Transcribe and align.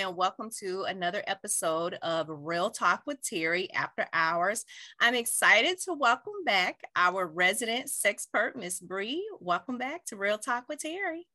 and 0.00 0.16
welcome 0.16 0.48
to 0.58 0.84
another 0.84 1.22
episode 1.26 1.92
of 2.00 2.26
Real 2.30 2.70
Talk 2.70 3.02
with 3.06 3.22
Terry 3.22 3.70
After 3.74 4.06
Hours. 4.14 4.64
I'm 4.98 5.14
excited 5.14 5.78
to 5.84 5.92
welcome 5.92 6.42
back 6.46 6.80
our 6.96 7.26
resident 7.26 7.88
sexpert, 7.88 8.56
Miss 8.56 8.80
Bree. 8.80 9.22
Welcome 9.40 9.76
back 9.76 10.06
to 10.06 10.16
Real 10.16 10.38
Talk 10.38 10.70
with 10.70 10.78
Terry. 10.78 11.26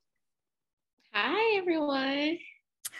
Hi, 1.13 1.57
everyone. 1.57 2.39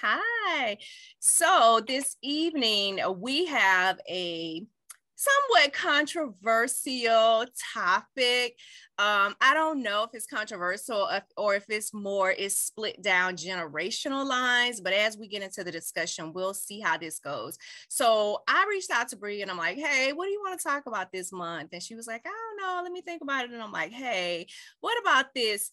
Hi. 0.01 0.77
So 1.17 1.81
this 1.87 2.15
evening 2.21 2.99
we 3.17 3.47
have 3.47 3.99
a 4.07 4.67
somewhat 5.15 5.73
controversial 5.73 7.45
topic. 7.73 8.57
Um, 8.97 9.35
I 9.41 9.53
don't 9.53 9.81
know 9.81 10.03
if 10.03 10.11
it's 10.13 10.27
controversial 10.27 11.09
or 11.37 11.55
if 11.55 11.65
it's 11.69 11.93
more 11.93 12.31
is 12.31 12.57
split 12.57 13.01
down 13.01 13.35
generational 13.35 14.25
lines, 14.25 14.81
but 14.81 14.93
as 14.93 15.17
we 15.17 15.27
get 15.27 15.41
into 15.41 15.63
the 15.63 15.71
discussion, 15.71 16.33
we'll 16.33 16.53
see 16.53 16.79
how 16.79 16.97
this 16.97 17.19
goes. 17.19 17.57
So 17.89 18.43
I 18.47 18.65
reached 18.69 18.91
out 18.91 19.09
to 19.09 19.17
Brie 19.17 19.41
and 19.41 19.51
I'm 19.51 19.57
like, 19.57 19.77
hey, 19.77 20.13
what 20.13 20.25
do 20.25 20.31
you 20.31 20.41
want 20.41 20.59
to 20.59 20.67
talk 20.67 20.85
about 20.85 21.11
this 21.11 21.31
month? 21.31 21.69
And 21.73 21.83
she 21.83 21.95
was 21.95 22.07
like, 22.07 22.25
I 22.25 22.29
don't 22.29 22.61
know, 22.61 22.81
let 22.83 22.91
me 22.91 23.01
think 23.01 23.21
about 23.21 23.45
it. 23.45 23.51
And 23.51 23.61
I'm 23.61 23.71
like, 23.71 23.91
hey, 23.91 24.47
what 24.81 24.99
about 25.01 25.33
this? 25.33 25.71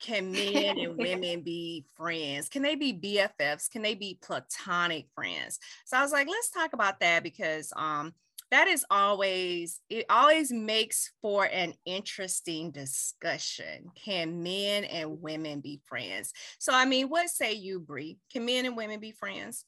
Can 0.00 0.32
men 0.32 0.78
and 0.78 0.96
women 0.98 1.42
be 1.42 1.86
friends? 1.96 2.48
Can 2.48 2.62
they 2.62 2.74
be 2.74 2.92
BFFs? 2.92 3.70
Can 3.70 3.82
they 3.82 3.94
be 3.94 4.18
platonic 4.20 5.06
friends? 5.14 5.58
So 5.84 5.96
I 5.96 6.02
was 6.02 6.12
like, 6.12 6.28
let's 6.28 6.50
talk 6.50 6.72
about 6.72 7.00
that 7.00 7.22
because 7.22 7.72
um 7.76 8.12
that 8.50 8.68
is 8.68 8.84
always 8.90 9.80
it 9.88 10.06
always 10.08 10.52
makes 10.52 11.12
for 11.22 11.46
an 11.46 11.74
interesting 11.84 12.70
discussion. 12.70 13.90
Can 13.96 14.42
men 14.42 14.84
and 14.84 15.20
women 15.20 15.60
be 15.60 15.80
friends? 15.86 16.32
So 16.58 16.72
i 16.72 16.84
mean 16.84 17.08
what 17.08 17.28
say 17.28 17.52
you 17.52 17.80
brie 17.80 18.18
can 18.32 18.44
men 18.44 18.66
and 18.66 18.76
women 18.76 19.00
be 19.00 19.12
friends? 19.12 19.64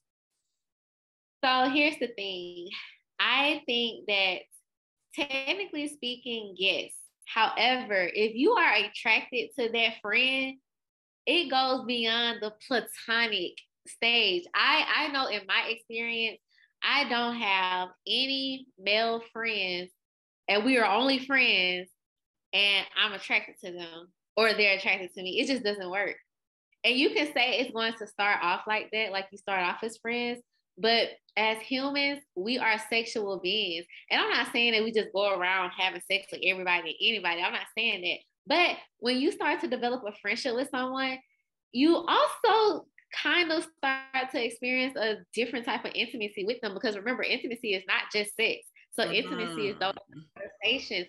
So 1.45 1.71
here's 1.71 1.99
the 1.99 2.09
thing. 2.17 2.69
I 3.19 3.63
think 3.67 4.07
that 4.09 4.39
technically 5.15 5.89
speaking 5.89 6.55
yes. 6.57 6.93
However 7.27 8.09
if 8.15 8.37
you 8.37 8.53
are 8.53 8.75
attracted 8.75 9.51
to 9.59 9.69
that 9.73 9.95
friend 10.03 10.59
it 11.27 11.51
goes 11.51 11.85
beyond 11.87 12.39
the 12.41 12.53
platonic 12.69 13.55
stage. 13.89 14.45
I 14.55 15.09
i 15.09 15.13
know 15.13 15.27
in 15.27 15.43
my 15.47 15.69
experience 15.71 16.39
I 16.83 17.09
don't 17.09 17.37
have 17.37 17.89
any 18.07 18.67
male 18.79 19.23
friends 19.33 19.91
and 20.49 20.65
we 20.65 20.79
are 20.79 20.87
only 20.87 21.19
friends 21.19 21.89
and 22.53 22.87
I'm 22.97 23.13
attracted 23.13 23.57
to 23.65 23.73
them 23.73 24.09
or 24.37 24.53
they're 24.53 24.77
attracted 24.77 25.13
to 25.15 25.23
me. 25.23 25.41
It 25.41 25.49
just 25.49 25.65
doesn't 25.65 25.91
work. 25.91 26.17
And 26.85 26.97
you 26.97 27.11
can 27.11 27.27
say 27.33 27.59
it's 27.59 27.73
going 27.73 27.95
to 27.99 28.07
start 28.07 28.39
off 28.43 28.63
like 28.67 28.91
that, 28.93 29.11
like 29.11 29.27
you 29.33 29.39
start 29.39 29.63
off 29.63 29.83
as 29.83 29.97
friends, 29.97 30.41
but 30.79 31.09
as 31.37 31.59
humans, 31.59 32.21
we 32.35 32.59
are 32.59 32.79
sexual 32.91 33.41
beings. 33.41 33.87
And 34.11 34.21
I'm 34.21 34.31
not 34.31 34.53
saying 34.53 34.73
that 34.73 34.85
we 34.85 34.93
just 34.93 35.13
go 35.13 35.35
around 35.35 35.73
having 35.77 36.01
sex 36.11 36.27
with 36.31 36.43
everybody 36.45 36.91
and 36.91 36.97
anybody. 37.01 37.43
I'm 37.43 37.53
not 37.53 37.67
saying 37.77 38.03
that. 38.03 38.19
But 38.47 38.77
when 39.01 39.19
you 39.19 39.33
start 39.33 39.61
to 39.61 39.69
develop 39.69 40.03
a 40.07 40.13
friendship 40.21 40.55
with 40.55 40.71
someone, 40.71 41.19
you 41.73 41.97
also 41.97 42.87
kind 43.13 43.51
of 43.53 43.67
start 43.77 44.31
to 44.33 44.45
experience 44.45 44.97
a 44.97 45.17
different 45.35 45.65
type 45.65 45.85
of 45.85 45.93
intimacy 45.95 46.45
with 46.45 46.61
them 46.61 46.75
because 46.75 46.97
remember 46.97 47.23
intimacy 47.23 47.75
is 47.75 47.85
not 47.87 48.05
just 48.13 48.37
sex. 48.37 48.67
So 48.93 49.05
mm-hmm. 49.05 49.15
intimacy 49.15 49.69
is 49.69 49.79
those 49.79 49.95
conversations. 50.35 51.07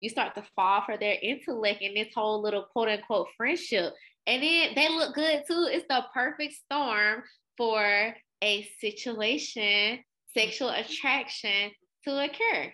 You 0.00 0.08
start 0.08 0.34
to 0.34 0.44
fall 0.56 0.82
for 0.84 0.96
their 0.96 1.16
intellect 1.22 1.82
and 1.82 1.96
this 1.96 2.12
whole 2.14 2.42
little 2.42 2.66
quote 2.72 2.88
unquote 2.88 3.28
friendship. 3.36 3.92
And 4.26 4.42
then 4.42 4.70
they 4.74 4.88
look 4.88 5.14
good 5.14 5.42
too. 5.46 5.68
It's 5.70 5.86
the 5.88 6.04
perfect 6.12 6.54
storm 6.54 7.22
for 7.56 8.14
a 8.42 8.68
situation 8.80 10.00
sexual 10.34 10.70
attraction 10.70 11.70
to 12.04 12.24
occur. 12.24 12.72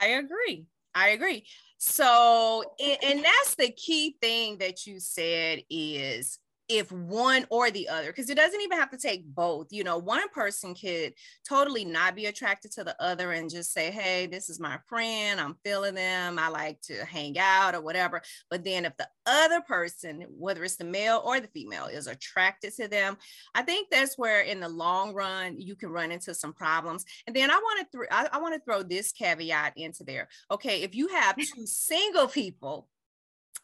I 0.00 0.06
agree. 0.06 0.66
I 0.94 1.10
agree. 1.10 1.46
So 1.78 2.64
and 3.02 3.24
that's 3.24 3.54
the 3.54 3.70
key 3.70 4.16
thing 4.20 4.58
that 4.58 4.86
you 4.86 5.00
said 5.00 5.62
is 5.70 6.38
if 6.70 6.92
one 6.92 7.44
or 7.50 7.68
the 7.72 7.88
other 7.88 8.06
because 8.06 8.30
it 8.30 8.36
doesn't 8.36 8.60
even 8.60 8.78
have 8.78 8.90
to 8.90 8.96
take 8.96 9.26
both 9.26 9.66
you 9.70 9.82
know 9.82 9.98
one 9.98 10.28
person 10.28 10.72
could 10.72 11.12
totally 11.46 11.84
not 11.84 12.14
be 12.14 12.26
attracted 12.26 12.70
to 12.70 12.84
the 12.84 12.94
other 13.02 13.32
and 13.32 13.50
just 13.50 13.72
say 13.72 13.90
hey 13.90 14.26
this 14.26 14.48
is 14.48 14.60
my 14.60 14.78
friend 14.86 15.40
i'm 15.40 15.56
feeling 15.64 15.96
them 15.96 16.38
i 16.38 16.46
like 16.46 16.80
to 16.80 17.04
hang 17.04 17.36
out 17.38 17.74
or 17.74 17.80
whatever. 17.80 18.22
But 18.50 18.62
then 18.62 18.84
if 18.84 18.96
the 18.96 19.08
other 19.26 19.60
person 19.62 20.24
whether 20.30 20.62
it's 20.62 20.76
the 20.76 20.84
male 20.84 21.20
or 21.24 21.40
the 21.40 21.48
female 21.48 21.86
is 21.86 22.06
attracted 22.06 22.72
to 22.76 22.86
them 22.86 23.16
i 23.54 23.62
think 23.62 23.88
that's 23.90 24.16
where 24.16 24.42
in 24.42 24.60
the 24.60 24.68
long 24.68 25.12
run 25.12 25.60
you 25.60 25.74
can 25.74 25.90
run 25.90 26.12
into 26.12 26.34
some 26.34 26.52
problems. 26.52 27.04
And 27.26 27.34
then 27.34 27.50
i 27.50 27.56
want 27.56 27.80
to 27.90 27.98
th- 27.98 28.08
I, 28.12 28.28
I 28.32 28.38
want 28.38 28.54
to 28.54 28.60
throw 28.60 28.84
this 28.84 29.10
caveat 29.10 29.72
into 29.76 30.04
there. 30.04 30.28
Okay 30.52 30.82
if 30.82 30.94
you 30.94 31.08
have 31.08 31.36
two 31.36 31.66
single 31.66 32.28
people 32.28 32.88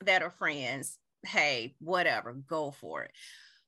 that 0.05 0.23
are 0.23 0.31
friends 0.31 0.99
hey, 1.27 1.75
whatever, 1.81 2.33
go 2.33 2.71
for 2.71 3.05
it. 3.05 3.13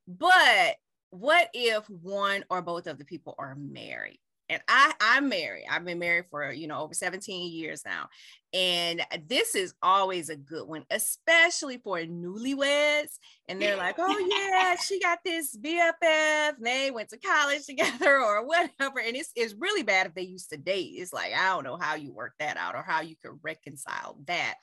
But 0.07 0.77
what 1.11 1.49
if 1.55 1.89
one 1.89 2.45
or 2.51 2.63
both 2.63 2.87
of 2.87 2.99
the 2.99 3.05
people 3.05 3.35
are 3.39 3.55
married? 3.55 4.21
And 4.51 4.63
I, 4.67 4.95
I'm 4.99 5.29
married. 5.29 5.67
I've 5.71 5.85
been 5.85 5.99
married 5.99 6.25
for, 6.31 6.51
you 6.51 6.69
know, 6.69 6.81
over 6.81 6.95
17 6.95 7.53
years 7.53 7.83
now. 7.85 8.09
And 8.55 9.03
this 9.27 9.55
is 9.55 9.75
always 9.83 10.31
a 10.31 10.37
good 10.37 10.67
one, 10.67 10.85
especially 10.89 11.77
for 11.77 11.99
newlyweds. 11.99 13.19
And 13.47 13.61
they're 13.61 13.77
like, 13.77 13.97
oh, 13.99 14.19
yeah, 14.19 14.75
she 14.83 15.01
got 15.01 15.19
this 15.23 15.55
BFF. 15.55 16.53
They 16.61 16.91
went 16.91 17.11
to 17.11 17.19
college 17.19 17.67
together 17.67 18.23
or 18.23 18.47
whatever. 18.47 19.01
And 19.01 19.17
it's, 19.17 19.33
it's 19.37 19.55
really 19.55 19.83
bad 19.83 20.07
if 20.07 20.15
they 20.15 20.23
used 20.23 20.49
to 20.51 20.57
date. 20.57 20.95
It's 20.97 21.13
like, 21.13 21.35
I 21.35 21.49
don't 21.49 21.65
know 21.65 21.77
how 21.79 21.97
you 21.97 22.13
work 22.13 22.33
that 22.39 22.57
out 22.57 22.75
or 22.75 22.83
how 22.83 23.03
you 23.03 23.17
could 23.23 23.39
reconcile 23.43 24.17
that 24.27 24.55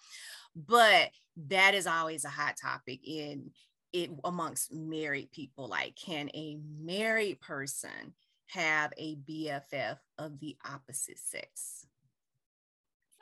but 0.56 1.10
that 1.48 1.76
is 1.76 1.86
always 1.88 2.24
a 2.26 2.30
hot 2.30 2.56
topic 2.62 3.00
in 3.04 3.52
it 3.94 4.10
amongst 4.24 4.74
married 4.74 5.32
people 5.32 5.68
like 5.68 5.96
can 5.96 6.30
a 6.34 6.58
married 6.82 7.40
person 7.40 8.14
have 8.48 8.92
a 8.98 9.16
bff 9.16 9.98
of 10.18 10.40
the 10.40 10.56
opposite 10.66 11.20
sex? 11.20 11.88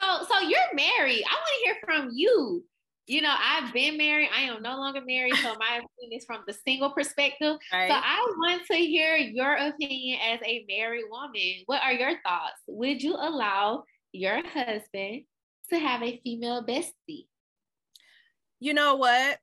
So 0.02 0.26
so 0.28 0.40
you're 0.42 0.60
married. 0.74 1.24
I 1.24 1.36
want 1.36 1.48
to 1.48 1.66
hear 1.66 1.76
from 1.86 2.10
you. 2.14 2.66
You 3.06 3.22
know 3.22 3.36
i've 3.38 3.74
been 3.74 3.98
married. 3.98 4.30
I 4.36 4.42
am 4.44 4.62
no 4.62 4.78
longer 4.78 5.02
married 5.06 5.36
so 5.36 5.56
my 5.60 5.82
opinion 6.00 6.18
is 6.18 6.26
from 6.26 6.44
the 6.48 6.54
single 6.54 6.92
perspective. 6.92 7.58
Right. 7.72 7.90
so 7.90 7.96
i 7.96 8.34
want 8.38 8.64
to 8.72 8.78
hear 8.78 9.16
your 9.16 9.54
opinion 9.54 10.20
as 10.22 10.40
a 10.46 10.66
married 10.68 11.06
woman. 11.10 11.64
What 11.66 11.82
are 11.84 11.94
your 11.94 12.20
thoughts? 12.24 12.62
Would 12.68 13.02
you 13.04 13.16
allow 13.16 13.84
your 14.12 14.42
husband 14.48 15.24
to 15.70 15.80
have 15.80 16.02
a 16.04 16.20
female 16.24 16.64
bestie? 16.64 17.28
You 18.60 18.74
know 18.74 18.96
what? 18.96 19.40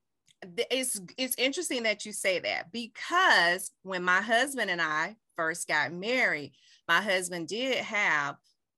It's 0.70 1.00
it's 1.18 1.34
interesting 1.36 1.82
that 1.82 2.06
you 2.06 2.12
say 2.12 2.38
that 2.38 2.72
because 2.72 3.72
when 3.82 4.02
my 4.02 4.22
husband 4.22 4.70
and 4.70 4.80
I 4.80 5.16
first 5.36 5.68
got 5.68 5.92
married, 5.92 6.52
my 6.88 7.00
husband 7.00 7.48
did 7.48 7.76
have 7.76 8.36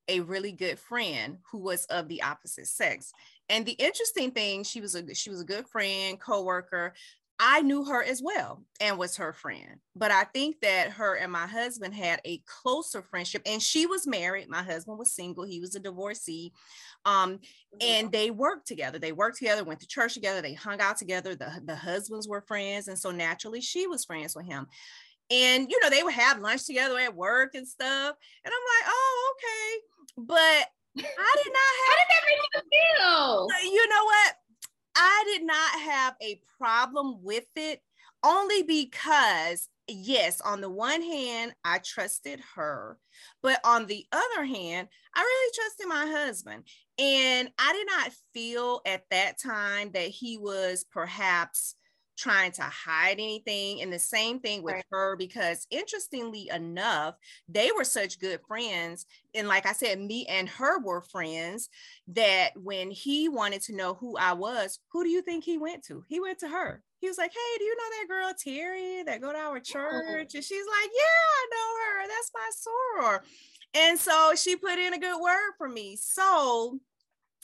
a 0.09 0.21
really 0.21 0.53
good 0.53 0.79
friend 0.79 1.39
who 1.51 1.59
was 1.59 1.85
of 1.87 2.09
the 2.09 2.23
opposite 2.23 2.67
sex. 2.67 3.13
And 3.49 3.65
the 3.65 3.73
interesting 3.73 4.31
thing, 4.31 4.65
she 4.65 4.81
was 4.81 4.95
a 4.95 5.15
she 5.15 5.31
was 5.31 5.41
a 5.41 5.47
good 5.47 5.67
friend, 5.69 6.19
co-worker. 6.19 6.95
I 7.39 7.63
knew 7.63 7.85
her 7.85 8.03
as 8.03 8.23
well 8.23 8.63
and 8.81 8.99
was 8.99 9.17
her 9.17 9.33
friend. 9.33 9.81
But 9.97 10.11
I 10.11 10.25
think 10.25 10.61
that 10.61 10.91
her 10.91 11.15
and 11.15 11.33
my 11.33 11.47
husband 11.47 11.95
had 11.95 12.21
a 12.25 12.43
closer 12.47 13.03
friendship 13.03 13.43
and 13.47 13.61
she 13.61 13.87
was 13.87 14.07
married. 14.07 14.49
My 14.49 14.63
husband 14.63 14.99
was 14.99 15.13
single, 15.13 15.45
he 15.45 15.61
was 15.61 15.75
a 15.75 15.81
divorcee. 15.81 16.53
Um, 17.05 17.41
and 17.81 18.13
they 18.13 18.31
worked 18.31 18.69
together. 18.69 18.99
They 18.99 19.13
worked 19.13 19.39
together, 19.39 19.65
went 19.65 19.81
to 19.81 19.89
church 19.89 20.15
together, 20.15 20.41
they 20.41 20.55
hung 20.55 20.81
out 20.81 20.99
together. 20.99 21.35
The, 21.35 21.61
the 21.65 21.75
husbands 21.75 22.29
were 22.29 22.43
friends. 22.43 22.89
And 22.89 22.99
so 22.99 23.11
naturally, 23.11 23.61
she 23.61 23.87
was 23.87 24.05
friends 24.05 24.37
with 24.37 24.47
him. 24.47 24.67
And, 25.31 25.71
you 25.71 25.81
know, 25.81 25.91
they 25.91 26.03
would 26.03 26.15
have 26.15 26.41
lunch 26.41 26.67
together 26.67 26.99
at 26.99 27.17
work 27.17 27.55
and 27.55 27.67
stuff. 27.67 28.17
And 28.45 28.53
I'm 28.53 28.87
like, 28.87 28.87
oh, 28.87 29.35
okay. 29.35 29.83
But 30.19 30.69
I 30.99 31.37
did 31.43 31.53
not 31.53 31.73
have. 31.73 31.89
How 31.89 31.97
did 31.97 32.09
that 32.11 32.23
make 32.27 32.39
you 32.55 32.61
feel? 32.99 33.49
You 33.73 33.89
know 33.89 34.05
what? 34.05 34.35
I 34.97 35.25
did 35.27 35.45
not 35.45 35.81
have 35.81 36.15
a 36.23 36.41
problem 36.59 37.23
with 37.23 37.47
it 37.57 37.81
only 38.25 38.63
because, 38.63 39.69
yes, 39.89 40.41
on 40.41 40.61
the 40.61 40.71
one 40.71 41.03
hand, 41.03 41.55
I 41.65 41.79
trusted 41.79 42.41
her, 42.55 42.99
but 43.43 43.61
on 43.65 43.87
the 43.87 44.07
other 44.13 44.45
hand, 44.45 44.89
I 45.15 45.21
really 45.21 45.53
trusted 45.55 45.89
my 45.89 46.07
husband. 46.07 46.65
And 46.99 47.51
I 47.59 47.73
did 47.73 47.87
not 47.87 48.13
feel 48.33 48.81
at 48.87 49.05
that 49.11 49.39
time 49.41 49.91
that 49.93 50.09
he 50.09 50.39
was 50.39 50.85
perhaps 50.93 51.75
trying 52.17 52.53
to 52.53 52.63
hide 52.63 53.15
anything. 53.15 53.81
And 53.81 53.93
the 53.93 53.99
same 53.99 54.41
thing 54.41 54.63
with 54.63 54.75
right. 54.75 54.85
her, 54.91 55.17
because 55.17 55.67
interestingly 55.71 56.51
enough, 56.55 57.15
they 57.49 57.71
were 57.77 57.85
such 57.85 58.21
good 58.21 58.41
friends. 58.47 59.07
And 59.35 59.49
like 59.49 59.67
I 59.67 59.73
said, 59.73 60.01
me 60.01 60.27
and 60.27 60.49
her 60.51 60.81
were 60.81 61.01
friends 61.01 61.69
that 62.09 62.51
when 62.57 62.91
he 62.91 63.29
wanted 63.29 63.63
to 63.63 63.77
know 63.77 63.95
who 63.95 64.17
I 64.17 64.33
was, 64.35 64.79
who 64.93 65.05
do 65.05 65.11
you 65.11 65.23
think 65.23 65.45
he 65.45 65.59
went 65.59 65.85
to? 65.85 66.05
He 66.09 66.21
went 66.21 66.39
to 66.41 66.49
her. 66.49 66.83
he 67.01 67.09
was 67.09 67.19
like, 67.19 67.33
Hey, 67.33 67.59
do 67.59 67.65
you 67.65 67.77
know 67.77 67.83
that 67.99 68.09
girl 68.09 68.33
Terry 68.39 69.03
that 69.05 69.21
go 69.21 69.33
to 69.33 69.39
our 69.39 69.61
church? 69.61 70.35
And 70.35 70.45
she's 70.45 70.67
like, 70.67 70.91
Yeah, 70.95 71.27
I 71.35 71.47
know 71.51 71.71
her. 71.85 72.09
That's 72.09 72.31
my 72.35 72.51
soror. 73.01 73.21
And 73.75 73.99
so 73.99 74.35
she 74.37 74.57
put 74.57 74.79
in 74.79 74.93
a 74.93 74.99
good 74.99 75.21
word 75.21 75.53
for 75.57 75.69
me. 75.69 75.97
So 75.97 76.79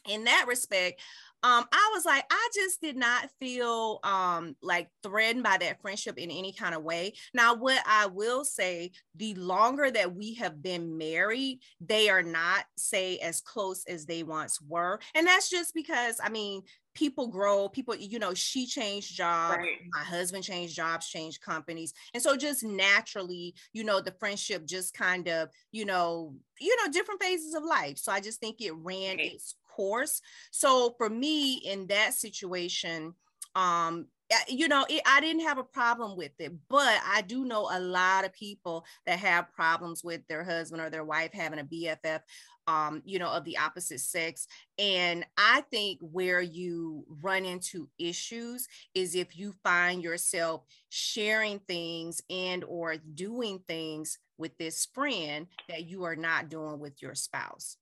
in 0.08 0.24
that 0.24 0.46
respect, 0.46 1.00
um, 1.42 1.64
I 1.70 1.90
was 1.94 2.04
like, 2.04 2.24
I 2.30 2.48
just 2.52 2.80
did 2.80 2.96
not 2.96 3.30
feel 3.38 4.00
um, 4.02 4.56
like 4.60 4.88
threatened 5.04 5.44
by 5.44 5.56
that 5.58 5.80
friendship 5.80 6.18
in 6.18 6.30
any 6.30 6.52
kind 6.52 6.74
of 6.74 6.82
way. 6.82 7.12
Now, 7.32 7.54
what 7.54 7.80
I 7.86 8.06
will 8.06 8.44
say, 8.44 8.90
the 9.14 9.34
longer 9.34 9.88
that 9.90 10.16
we 10.16 10.34
have 10.34 10.60
been 10.60 10.98
married, 10.98 11.60
they 11.80 12.08
are 12.08 12.24
not, 12.24 12.64
say, 12.76 13.18
as 13.18 13.40
close 13.40 13.84
as 13.86 14.04
they 14.04 14.24
once 14.24 14.60
were. 14.60 14.98
And 15.14 15.26
that's 15.28 15.48
just 15.48 15.74
because, 15.74 16.20
I 16.22 16.28
mean, 16.28 16.62
people 16.94 17.28
grow 17.28 17.68
people 17.68 17.94
you 17.94 18.18
know 18.18 18.34
she 18.34 18.66
changed 18.66 19.14
jobs 19.14 19.58
right. 19.58 19.78
my 19.92 20.02
husband 20.02 20.42
changed 20.42 20.74
jobs 20.74 21.08
changed 21.08 21.40
companies 21.40 21.92
and 22.12 22.20
so 22.20 22.36
just 22.36 22.64
naturally 22.64 23.54
you 23.72 23.84
know 23.84 24.00
the 24.00 24.10
friendship 24.18 24.66
just 24.66 24.94
kind 24.94 25.28
of 25.28 25.48
you 25.70 25.84
know 25.84 26.34
you 26.60 26.74
know 26.76 26.90
different 26.90 27.22
phases 27.22 27.54
of 27.54 27.62
life 27.62 27.98
so 27.98 28.10
i 28.10 28.18
just 28.18 28.40
think 28.40 28.60
it 28.60 28.72
ran 28.72 29.16
right. 29.16 29.32
its 29.34 29.54
course 29.78 30.20
so 30.50 30.94
for 30.98 31.08
me 31.08 31.54
in 31.64 31.86
that 31.86 32.12
situation 32.12 33.14
um 33.54 34.06
you 34.46 34.68
know, 34.68 34.84
it, 34.90 35.00
I 35.06 35.20
didn't 35.20 35.46
have 35.46 35.56
a 35.56 35.64
problem 35.64 36.14
with 36.14 36.32
it, 36.38 36.52
but 36.68 37.00
I 37.06 37.22
do 37.22 37.46
know 37.46 37.70
a 37.72 37.80
lot 37.80 38.26
of 38.26 38.32
people 38.34 38.84
that 39.06 39.18
have 39.20 39.50
problems 39.54 40.04
with 40.04 40.20
their 40.28 40.44
husband 40.44 40.82
or 40.82 40.90
their 40.90 41.04
wife 41.04 41.32
having 41.32 41.58
a 41.58 41.64
BFF 41.64 42.20
um, 42.68 43.00
you 43.06 43.18
know, 43.18 43.30
of 43.30 43.44
the 43.44 43.56
opposite 43.56 44.00
sex. 44.00 44.46
And 44.78 45.24
I 45.38 45.62
think 45.70 46.00
where 46.02 46.42
you 46.42 47.06
run 47.22 47.46
into 47.46 47.88
issues 47.98 48.68
is 48.94 49.14
if 49.14 49.38
you 49.38 49.54
find 49.64 50.02
yourself 50.02 50.64
sharing 50.90 51.60
things 51.60 52.20
and 52.28 52.62
or 52.64 52.96
doing 53.14 53.60
things 53.66 54.18
with 54.36 54.56
this 54.58 54.86
friend 54.94 55.46
that 55.70 55.86
you 55.86 56.04
are 56.04 56.14
not 56.14 56.50
doing 56.50 56.78
with 56.78 57.00
your 57.00 57.14
spouse 57.14 57.78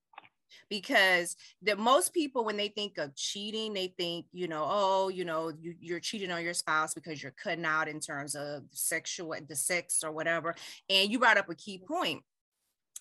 because 0.68 1.36
that 1.62 1.78
most 1.78 2.12
people 2.12 2.44
when 2.44 2.56
they 2.56 2.68
think 2.68 2.98
of 2.98 3.14
cheating 3.14 3.72
they 3.72 3.92
think 3.98 4.26
you 4.32 4.48
know 4.48 4.66
oh 4.68 5.08
you 5.08 5.24
know 5.24 5.52
you, 5.60 5.74
you're 5.80 6.00
cheating 6.00 6.30
on 6.30 6.42
your 6.42 6.54
spouse 6.54 6.94
because 6.94 7.22
you're 7.22 7.34
cutting 7.42 7.64
out 7.64 7.88
in 7.88 8.00
terms 8.00 8.34
of 8.34 8.62
sexual 8.72 9.34
the 9.48 9.56
sex 9.56 10.02
or 10.04 10.12
whatever 10.12 10.54
and 10.88 11.10
you 11.10 11.18
brought 11.18 11.38
up 11.38 11.50
a 11.50 11.54
key 11.54 11.80
point 11.86 12.22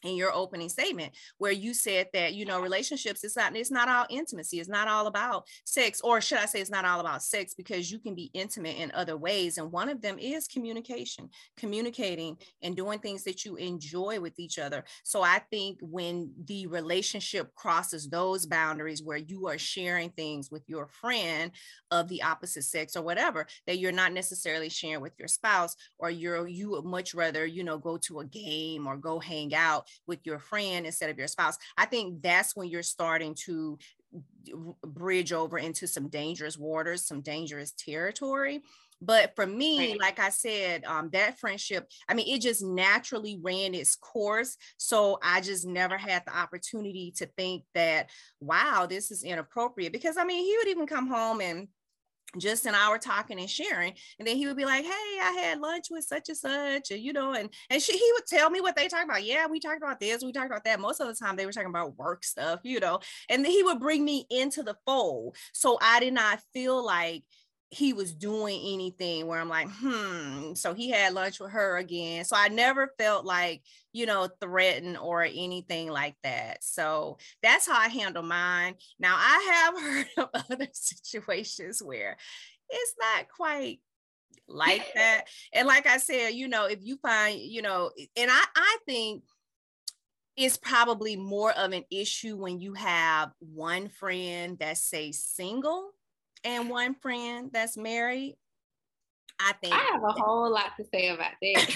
in 0.04 0.16
your 0.16 0.34
opening 0.34 0.70
statement 0.70 1.14
where 1.38 1.52
you 1.52 1.74
said 1.74 2.08
that 2.14 2.34
you 2.34 2.46
know 2.46 2.62
relationships 2.62 3.24
it's 3.24 3.36
not 3.36 3.56
it's 3.56 3.72
not 3.72 3.90
all 3.90 4.06
intimacy 4.10 4.60
it's 4.60 4.70
not 4.70 4.88
all 4.88 5.08
about 5.08 5.46
sex 5.64 6.02
or 6.02 6.22
should 6.22 6.38
i 6.38 6.46
say 6.46 6.60
it's 6.60 6.70
not 6.70 6.86
all 6.86 7.00
about 7.00 7.24
sex 7.24 7.54
because 7.54 7.92
you 7.92 8.00
can 8.00 8.14
be 8.14 8.30
intimate 8.34 8.78
in 8.78 8.92
other 8.92 9.18
ways 9.18 9.58
and 9.58 9.72
one 9.72 9.90
of 9.90 10.02
them 10.02 10.20
is 10.20 10.48
communication 10.48 11.30
communicating 11.58 12.38
and 12.62 12.76
doing 12.76 13.00
things 13.00 13.24
that 13.24 13.46
you 13.46 13.56
enjoy 13.56 14.20
with 14.20 14.40
each 14.40 14.60
other. 14.60 14.84
So 15.04 15.22
i 15.22 15.40
think 15.52 15.80
when 15.82 16.32
the 16.46 16.68
relationship 16.68 17.54
crosses 17.56 18.08
those 18.10 18.46
boundaries 18.46 19.04
where 19.04 19.18
you 19.18 19.48
are 19.48 19.58
sharing 19.58 20.10
things 20.12 20.52
with 20.52 20.64
your 20.68 20.88
friend 20.88 21.52
of 21.92 22.08
the 22.08 22.24
opposite 22.24 22.64
sex 22.64 22.96
or 22.96 23.04
whatever 23.04 23.48
that 23.68 23.78
you're 23.78 23.92
not 23.92 24.14
necessarily 24.14 24.70
sharing 24.70 25.02
with 25.02 25.14
your 25.18 25.28
spouse 25.28 25.76
or 26.00 26.10
you're 26.10 26.48
you 26.48 26.72
would 26.72 26.86
much 26.86 27.14
rather 27.14 27.46
you 27.46 27.64
know 27.64 27.78
go 27.78 27.98
to 27.98 28.20
a 28.20 28.26
game 28.26 28.88
or 28.88 28.98
go 28.98 29.20
hang 29.20 29.54
out 29.54 29.85
with 30.08 30.20
your 30.24 30.40
friend 30.40 30.86
instead 30.86 31.10
of 31.10 31.18
your 31.18 31.28
spouse. 31.28 31.58
I 31.78 31.86
think 31.86 32.22
that's 32.22 32.56
when 32.56 32.70
you're 32.70 32.84
starting 32.84 33.36
to 33.46 33.78
bridge 34.86 35.34
over 35.34 35.58
into 35.58 35.88
some 35.88 36.08
dangerous 36.08 36.58
waters 36.58 37.06
some 37.06 37.22
dangerous 37.22 37.72
territory. 37.72 38.62
But 39.02 39.36
for 39.36 39.46
me 39.46 39.92
right. 39.92 40.00
like 40.00 40.20
i 40.20 40.30
said 40.30 40.86
um, 40.86 41.10
that 41.12 41.38
friendship 41.38 41.90
i 42.08 42.14
mean 42.14 42.34
it 42.34 42.42
just 42.42 42.64
naturally 42.64 43.38
ran 43.42 43.74
its 43.74 43.96
course. 43.96 44.56
So 44.78 45.20
i 45.22 45.42
just 45.42 45.66
never 45.66 45.98
had 45.98 46.24
the 46.26 46.38
opportunity 46.38 47.14
to 47.18 47.26
think 47.38 47.64
that 47.74 48.10
wow 48.40 48.86
this 48.90 49.12
is 49.12 49.24
inappropriate. 49.24 49.92
Because 49.92 50.18
i 50.18 50.24
mean 50.24 50.46
he 50.46 50.58
would 50.58 50.70
even 50.70 50.88
come 50.88 51.08
home 51.08 51.42
and 51.42 51.68
just 52.40 52.66
an 52.66 52.76
hour 52.76 52.98
talking 52.98 53.40
and 53.40 53.50
sharing 53.50 53.94
and 54.20 54.28
then 54.28 54.36
he 54.36 54.48
would 54.48 54.58
be 54.58 54.66
like 54.66 54.84
hey 54.84 55.20
i 55.22 55.38
had 55.42 55.60
lunch 55.60 55.86
with 55.90 56.04
such 56.04 56.30
and 56.30 56.38
such 56.38 56.92
and 56.92 57.02
you 57.02 57.14
know 57.14 57.34
and 57.34 57.50
and 57.70 57.82
she, 57.82 57.94
he 57.94 58.12
would 58.14 58.26
tell 58.28 58.50
me 58.50 58.62
what 58.62 58.76
they 58.76 58.88
talked 58.88 59.06
about. 59.06 59.24
Yeah 59.24 59.48
we 59.48 59.60
talked 59.60 59.78
about 59.78 60.00
this 60.00 60.24
we 60.24 60.32
talked 60.32 60.48
about 60.48 60.64
that. 60.66 60.80
Most 60.80 61.00
of 61.00 61.08
the 61.08 61.14
time 61.14 61.36
they 61.36 61.46
were 61.46 61.52
talking 61.52 61.70
about 61.70 61.98
work 61.98 62.24
stuff 62.24 62.60
you 62.64 62.80
know 62.80 63.00
and 63.30 63.44
then 63.44 63.52
he 63.52 63.64
would 63.64 63.80
bring 63.80 64.04
me 64.04 64.26
into 64.30 64.64
the 64.64 64.76
fold 64.86 65.36
so 65.54 65.78
i 65.82 66.00
did 66.00 66.14
not 66.14 66.40
feel 66.54 66.84
like 66.84 67.24
he 67.76 67.92
was 67.92 68.14
doing 68.14 68.62
anything 68.74 69.28
where 69.28 69.40
I'm 69.40 69.50
like, 69.50 69.68
hmm. 69.70 70.54
So 70.54 70.74
he 70.74 70.90
had 70.90 71.14
lunch 71.14 71.42
with 71.42 71.52
her 71.52 71.76
again. 71.76 72.24
So 72.24 72.38
I 72.38 72.48
never 72.48 72.94
felt 72.98 73.26
like, 73.26 73.64
you 73.92 74.06
know, 74.06 74.30
threatened 74.40 74.98
or 74.98 75.24
anything 75.24 75.90
like 75.90 76.16
that. 76.24 76.64
So 76.64 77.18
that's 77.44 77.68
how 77.68 77.78
I 77.78 77.90
handle 77.90 78.24
mine. 78.24 78.76
Now 78.98 79.16
I 79.18 79.74
have 79.76 79.82
heard 79.84 80.08
of 80.18 80.46
other 80.52 80.68
situations 80.74 81.84
where 81.84 82.16
it's 82.70 82.96
not 82.98 83.28
quite 83.36 83.82
like 84.48 84.94
that. 84.96 85.26
And 85.52 85.68
like 85.68 85.86
I 85.86 85.98
said, 85.98 86.30
you 86.30 86.48
know, 86.48 86.68
if 86.68 86.80
you 86.82 86.96
find, 86.98 87.38
you 87.38 87.62
know, 87.62 87.92
and 88.16 88.32
I, 88.32 88.44
I 88.56 88.78
think 88.86 89.24
it's 90.38 90.56
probably 90.56 91.18
more 91.18 91.52
of 91.52 91.74
an 91.74 91.84
issue 91.92 92.38
when 92.38 92.62
you 92.62 92.74
have 92.76 93.32
one 93.40 93.90
friend 93.90 94.58
that's 94.60 94.82
say 94.82 95.12
single 95.12 95.92
and 96.46 96.70
one 96.70 96.96
friend 96.96 97.50
that's 97.52 97.76
married, 97.76 98.38
I 99.40 99.54
think 99.62 99.74
I 99.74 99.80
have 99.92 100.04
a 100.04 100.12
whole 100.12 100.50
lot 100.50 100.72
to 100.78 100.86
say 100.94 101.10
about 101.10 101.34
that. 101.42 101.76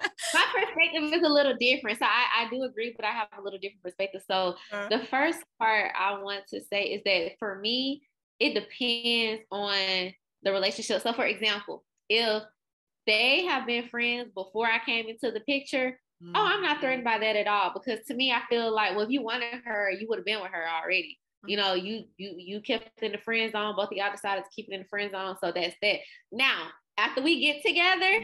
My 0.34 0.44
perspective 0.52 1.12
is 1.12 1.22
a 1.22 1.28
little 1.28 1.54
different. 1.56 1.98
So 1.98 2.06
I, 2.06 2.44
I 2.44 2.50
do 2.50 2.62
agree, 2.64 2.92
but 2.96 3.04
I 3.04 3.12
have 3.12 3.28
a 3.38 3.42
little 3.42 3.58
different 3.60 3.82
perspective. 3.82 4.22
So 4.28 4.56
uh-huh. 4.72 4.88
the 4.90 5.04
first 5.06 5.38
part 5.60 5.92
I 5.96 6.20
want 6.20 6.48
to 6.48 6.60
say 6.60 6.84
is 6.84 7.02
that 7.04 7.38
for 7.38 7.60
me, 7.60 8.02
it 8.40 8.54
depends 8.54 9.44
on 9.52 10.12
the 10.42 10.50
relationship. 10.50 11.02
So 11.02 11.12
for 11.12 11.26
example, 11.26 11.84
if 12.08 12.42
they 13.06 13.44
have 13.44 13.66
been 13.66 13.88
friends 13.88 14.30
before 14.34 14.66
I 14.66 14.80
came 14.84 15.06
into 15.08 15.30
the 15.30 15.40
picture, 15.40 16.00
mm-hmm. 16.22 16.32
oh, 16.34 16.44
I'm 16.44 16.62
not 16.62 16.80
threatened 16.80 17.04
by 17.04 17.18
that 17.18 17.36
at 17.36 17.46
all. 17.46 17.72
Because 17.72 18.04
to 18.06 18.14
me, 18.14 18.32
I 18.32 18.40
feel 18.50 18.74
like, 18.74 18.96
well, 18.96 19.04
if 19.04 19.10
you 19.10 19.22
wanted 19.22 19.62
her, 19.64 19.92
you 19.92 20.08
would 20.08 20.18
have 20.18 20.26
been 20.26 20.42
with 20.42 20.50
her 20.50 20.66
already 20.68 21.20
you 21.46 21.56
know, 21.56 21.74
you 21.74 22.04
you 22.16 22.34
you 22.36 22.60
kept 22.60 23.02
in 23.02 23.12
the 23.12 23.18
friend 23.18 23.52
zone. 23.52 23.74
Both 23.76 23.90
of 23.90 23.92
y'all 23.92 24.12
decided 24.12 24.44
to 24.44 24.50
keep 24.54 24.68
it 24.68 24.74
in 24.74 24.82
the 24.82 24.88
friend 24.88 25.10
zone. 25.10 25.36
So 25.42 25.52
that's 25.52 25.74
that. 25.82 25.96
Now, 26.32 26.68
after 26.98 27.22
we 27.22 27.40
get 27.40 27.62
together, 27.64 28.20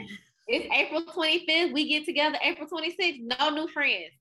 it's 0.48 0.66
April 0.74 1.02
25th. 1.02 1.72
We 1.72 1.88
get 1.88 2.04
together 2.04 2.38
April 2.42 2.68
26th. 2.68 3.38
No 3.38 3.50
new 3.50 3.68
friends. 3.68 4.12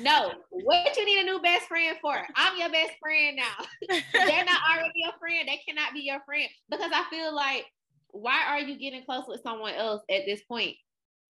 No. 0.00 0.32
what 0.50 0.96
you 0.96 1.04
need 1.04 1.20
a 1.20 1.24
new 1.24 1.40
best 1.40 1.66
friend 1.66 1.96
for? 2.00 2.16
I'm 2.34 2.58
your 2.58 2.70
best 2.70 2.92
friend 3.00 3.36
now. 3.36 3.64
They're 4.12 4.44
not 4.44 4.60
already 4.70 4.92
your 4.96 5.12
friend. 5.18 5.46
They 5.46 5.60
cannot 5.68 5.92
be 5.92 6.00
your 6.00 6.20
friend 6.26 6.48
because 6.70 6.90
I 6.92 7.04
feel 7.10 7.34
like 7.34 7.66
why 8.10 8.42
are 8.48 8.60
you 8.60 8.78
getting 8.78 9.04
close 9.04 9.24
with 9.28 9.42
someone 9.42 9.74
else 9.74 10.02
at 10.10 10.22
this 10.26 10.42
point? 10.42 10.74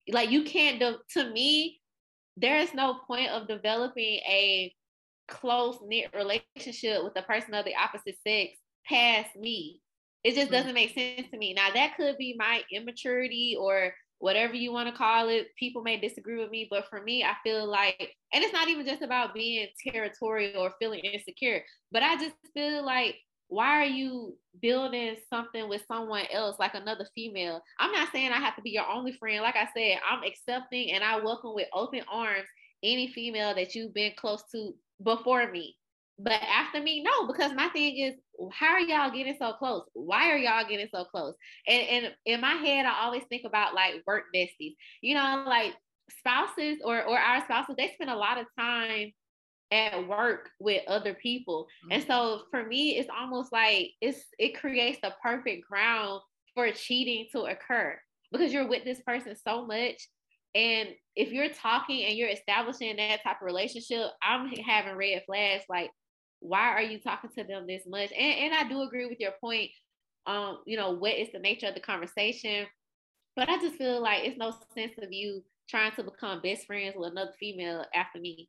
Like 0.09 0.31
you 0.31 0.43
can't. 0.43 0.79
De- 0.79 0.97
to 1.13 1.29
me, 1.31 1.79
there 2.37 2.57
is 2.57 2.73
no 2.73 2.99
point 3.05 3.29
of 3.29 3.47
developing 3.47 4.19
a 4.27 4.73
close 5.29 5.77
knit 5.85 6.13
relationship 6.15 7.03
with 7.03 7.13
a 7.15 7.21
person 7.23 7.53
of 7.53 7.65
the 7.65 7.75
opposite 7.75 8.15
sex 8.25 8.57
past 8.87 9.35
me. 9.35 9.81
It 10.23 10.35
just 10.35 10.49
mm. 10.49 10.53
doesn't 10.53 10.73
make 10.73 10.93
sense 10.93 11.29
to 11.31 11.37
me. 11.37 11.53
Now 11.53 11.69
that 11.73 11.95
could 11.95 12.17
be 12.17 12.35
my 12.37 12.61
immaturity 12.71 13.55
or 13.59 13.93
whatever 14.19 14.53
you 14.53 14.71
want 14.71 14.89
to 14.89 14.95
call 14.95 15.29
it. 15.29 15.47
People 15.57 15.81
may 15.81 15.97
disagree 15.97 16.37
with 16.37 16.49
me, 16.49 16.67
but 16.69 16.87
for 16.89 17.01
me, 17.01 17.23
I 17.23 17.35
feel 17.43 17.65
like, 17.65 18.15
and 18.33 18.43
it's 18.43 18.53
not 18.53 18.67
even 18.67 18.85
just 18.85 19.01
about 19.01 19.33
being 19.33 19.67
territorial 19.87 20.61
or 20.61 20.73
feeling 20.79 20.99
insecure, 20.99 21.63
but 21.91 22.03
I 22.03 22.17
just 22.17 22.35
feel 22.53 22.85
like, 22.85 23.15
why 23.47 23.81
are 23.81 23.85
you 23.85 24.35
building 24.61 25.15
something 25.27 25.67
with 25.67 25.83
someone 25.87 26.25
else, 26.31 26.57
like 26.59 26.75
another 26.75 27.07
female? 27.15 27.61
I'm 27.79 27.91
not 27.91 28.11
saying 28.11 28.31
I 28.31 28.37
have 28.37 28.55
to 28.57 28.61
be 28.61 28.71
your 28.71 28.87
only 28.87 29.13
friend. 29.13 29.41
Like 29.41 29.55
I 29.55 29.67
said, 29.75 29.99
I'm 30.07 30.23
accepting 30.23 30.91
and 30.91 31.03
I 31.03 31.19
welcome 31.19 31.55
with 31.55 31.67
open 31.73 32.01
arms 32.11 32.47
any 32.83 33.11
female 33.11 33.55
that 33.55 33.73
you've 33.73 33.93
been 33.93 34.11
close 34.17 34.43
to 34.51 34.73
before 35.03 35.49
me. 35.51 35.75
But 36.17 36.33
after 36.33 36.81
me, 36.81 37.01
no, 37.01 37.27
because 37.27 37.53
my 37.53 37.69
thing 37.69 37.97
is, 37.97 38.15
how 38.51 38.73
are 38.73 38.79
y'all 38.79 39.11
getting 39.11 39.37
so 39.39 39.53
close? 39.53 39.83
Why 39.93 40.31
are 40.31 40.37
y'all 40.37 40.67
getting 40.67 40.89
so 40.93 41.05
close? 41.05 41.33
And, 41.65 41.87
and 41.87 42.13
in 42.25 42.41
my 42.41 42.55
head, 42.55 42.85
I 42.85 43.03
always 43.03 43.23
think 43.29 43.43
about 43.45 43.73
like 43.73 44.03
work 44.05 44.25
besties. 44.35 44.75
You 45.01 45.15
know, 45.15 45.45
like 45.47 45.73
spouses 46.19 46.79
or 46.83 47.03
or 47.03 47.17
our 47.17 47.41
spouses, 47.45 47.75
they 47.77 47.91
spend 47.93 48.09
a 48.09 48.15
lot 48.15 48.37
of 48.37 48.47
time 48.57 49.13
at 49.71 50.07
work 50.07 50.49
with 50.59 50.81
other 50.87 51.13
people. 51.13 51.67
Mm-hmm. 51.85 51.91
And 51.93 52.03
so 52.05 52.41
for 52.51 52.65
me, 52.65 52.97
it's 52.97 53.09
almost 53.09 53.53
like 53.53 53.91
it's 54.01 54.25
it 54.37 54.59
creates 54.59 54.99
the 55.01 55.13
perfect 55.23 55.67
ground 55.69 56.21
for 56.53 56.69
cheating 56.71 57.27
to 57.31 57.43
occur 57.43 57.97
because 58.31 58.51
you're 58.51 58.67
with 58.67 58.83
this 58.83 59.01
person 59.01 59.35
so 59.35 59.65
much 59.65 60.07
and 60.55 60.89
if 61.15 61.31
you're 61.31 61.49
talking 61.49 62.05
and 62.05 62.17
you're 62.17 62.29
establishing 62.29 62.95
that 62.95 63.23
type 63.23 63.37
of 63.41 63.45
relationship, 63.45 64.07
I'm 64.21 64.47
having 64.47 64.95
red 64.95 65.23
flags 65.25 65.63
like, 65.69 65.91
why 66.39 66.69
are 66.69 66.81
you 66.81 66.99
talking 66.99 67.29
to 67.37 67.43
them 67.43 67.67
this 67.67 67.83
much? 67.85 68.11
And, 68.11 68.53
and 68.53 68.53
I 68.53 68.67
do 68.67 68.81
agree 68.81 69.05
with 69.05 69.19
your 69.19 69.33
point 69.41 69.71
um, 70.29 70.59
you 70.65 70.77
know, 70.77 70.91
what 70.91 71.15
is 71.15 71.29
the 71.31 71.39
nature 71.39 71.67
of 71.67 71.73
the 71.73 71.79
conversation. 71.79 72.67
But 73.35 73.49
I 73.49 73.57
just 73.59 73.77
feel 73.77 74.01
like 74.01 74.25
it's 74.25 74.37
no 74.37 74.53
sense 74.75 74.93
of 75.01 75.11
you 75.11 75.43
trying 75.67 75.91
to 75.93 76.03
become 76.03 76.41
best 76.41 76.65
friends 76.65 76.95
with 76.95 77.11
another 77.11 77.31
female 77.39 77.85
after 77.95 78.19
me. 78.19 78.47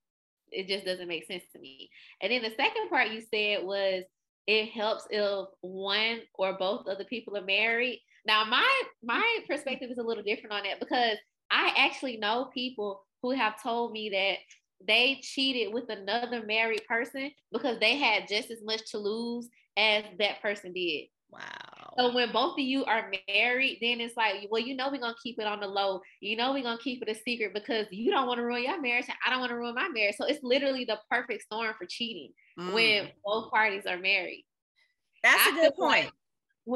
It 0.51 0.69
just 0.69 0.85
doesn't 0.85 1.09
make 1.09 1.27
sense 1.27 1.45
to 1.53 1.61
me. 1.61 1.89
And 2.21 2.33
then 2.33 2.43
the 2.43 2.51
second 2.51 2.91
part 2.91 3.11
you 3.11 3.23
said 3.33 3.65
was 3.65 4.05
it 4.47 4.71
helps 4.71 5.07
if 5.11 5.47
one 5.61 6.21
or 6.35 6.59
both 6.59 6.87
of 6.87 6.99
the 6.99 7.05
people 7.05 7.37
are 7.37 7.45
married. 7.45 8.03
Now 8.27 8.45
my 8.45 8.83
my 9.03 9.39
perspective 9.49 9.91
is 9.91 9.99
a 9.99 10.03
little 10.03 10.25
different 10.25 10.53
on 10.53 10.65
that 10.65 10.81
because 10.81 11.17
I 11.51 11.73
actually 11.77 12.17
know 12.17 12.51
people 12.53 13.05
who 13.23 13.33
have 13.33 13.63
told 13.63 13.93
me 13.93 14.11
that 14.11 14.39
they 14.87 15.21
cheated 15.23 15.73
with 15.75 15.89
another 15.91 16.43
married 16.45 16.85
person 16.87 17.31
because 17.53 17.79
they 17.81 17.97
had 17.97 18.29
just 18.29 18.51
as 18.51 18.63
much 18.63 18.91
to 18.91 18.99
lose 18.99 19.49
as 19.77 20.05
that 20.19 20.41
person 20.41 20.73
did. 20.73 21.07
Wow. 21.31 21.95
So 21.99 22.15
when 22.15 22.33
both 22.33 22.55
of 22.55 22.65
you 22.65 22.85
are 22.87 23.11
married, 23.29 23.79
then 23.81 24.01
it's 24.01 24.17
like, 24.17 24.49
well, 24.51 24.61
you 24.61 24.75
know, 24.75 24.91
we're 24.91 25.01
gonna 25.01 25.15
keep 25.23 25.39
it 25.39 25.47
on 25.47 25.61
the 25.61 25.67
low. 25.67 26.01
You 26.21 26.37
know, 26.37 26.53
we're 26.53 26.63
gonna 26.63 26.79
keep 26.79 27.03
it 27.03 27.09
a 27.09 27.15
secret 27.15 27.53
because 27.55 27.87
you 27.91 28.11
don't 28.11 28.27
want 28.27 28.39
to 28.39 28.45
ruin 28.45 28.65
your 28.65 28.81
marriage. 28.81 29.07
I 29.25 29.31
don't 29.31 29.41
want 29.41 29.51
to 29.51 29.57
ruin 29.57 29.75
my 29.75 29.89
marriage. 29.89 30.17
So 30.17 30.25
it's 30.25 30.43
literally 30.43 30.85
the 30.85 30.99
perfect 31.11 31.43
storm 31.43 31.73
for 31.79 31.87
cheating 31.89 32.33
mm. 32.59 32.73
when 32.73 33.11
both 33.25 33.51
parties 33.51 33.87
are 33.87 33.99
married. 33.99 34.45
That's 35.23 35.47
I 35.47 35.51
a 35.51 35.53
good 35.53 35.75
point. 35.75 36.05
Like 36.07 36.13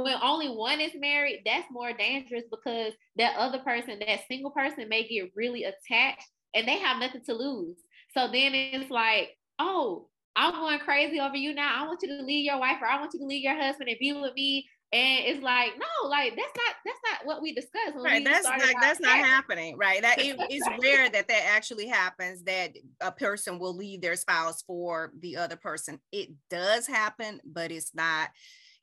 when 0.02 0.14
only 0.22 0.48
one 0.48 0.80
is 0.80 0.92
married, 0.98 1.42
that's 1.44 1.70
more 1.70 1.92
dangerous 1.92 2.42
because 2.50 2.92
that 3.16 3.36
other 3.36 3.58
person, 3.60 4.00
that 4.00 4.20
single 4.26 4.50
person, 4.50 4.88
may 4.88 5.06
get 5.06 5.30
really 5.36 5.64
attached 5.64 6.26
and 6.52 6.66
they 6.66 6.78
have 6.78 6.98
nothing 6.98 7.22
to 7.26 7.34
lose. 7.34 7.76
So 8.12 8.26
then 8.26 8.54
it's 8.54 8.90
like, 8.90 9.30
oh, 9.58 10.08
I'm 10.34 10.52
going 10.52 10.80
crazy 10.80 11.20
over 11.20 11.36
you 11.36 11.54
now. 11.54 11.72
I 11.76 11.86
want 11.86 12.00
you 12.02 12.08
to 12.08 12.24
leave 12.24 12.44
your 12.44 12.58
wife 12.58 12.78
or 12.82 12.88
I 12.88 12.98
want 12.98 13.12
you 13.14 13.20
to 13.20 13.26
leave 13.26 13.44
your 13.44 13.56
husband 13.56 13.88
and 13.88 13.98
be 14.00 14.12
with 14.12 14.34
me. 14.34 14.68
And 14.92 15.26
it's 15.26 15.42
like, 15.42 15.72
no, 15.78 16.08
like 16.08 16.36
that's 16.36 16.52
not 16.56 16.74
that's 16.84 17.00
not 17.10 17.26
what 17.26 17.42
we 17.42 17.52
discussed. 17.52 17.94
right. 17.96 18.20
We 18.20 18.24
that's 18.24 18.44
not 18.44 18.60
that's 18.80 19.00
not 19.00 19.18
happening. 19.18 19.76
Right. 19.76 20.02
That 20.02 20.20
it, 20.20 20.36
it's 20.50 20.68
rare 20.82 21.08
that 21.08 21.28
that 21.28 21.42
actually 21.52 21.86
happens 21.86 22.42
that 22.44 22.72
a 23.00 23.12
person 23.12 23.58
will 23.58 23.76
leave 23.76 24.00
their 24.00 24.16
spouse 24.16 24.62
for 24.62 25.12
the 25.20 25.36
other 25.36 25.56
person. 25.56 26.00
It 26.10 26.30
does 26.50 26.86
happen, 26.86 27.40
but 27.44 27.70
it's 27.70 27.94
not 27.94 28.30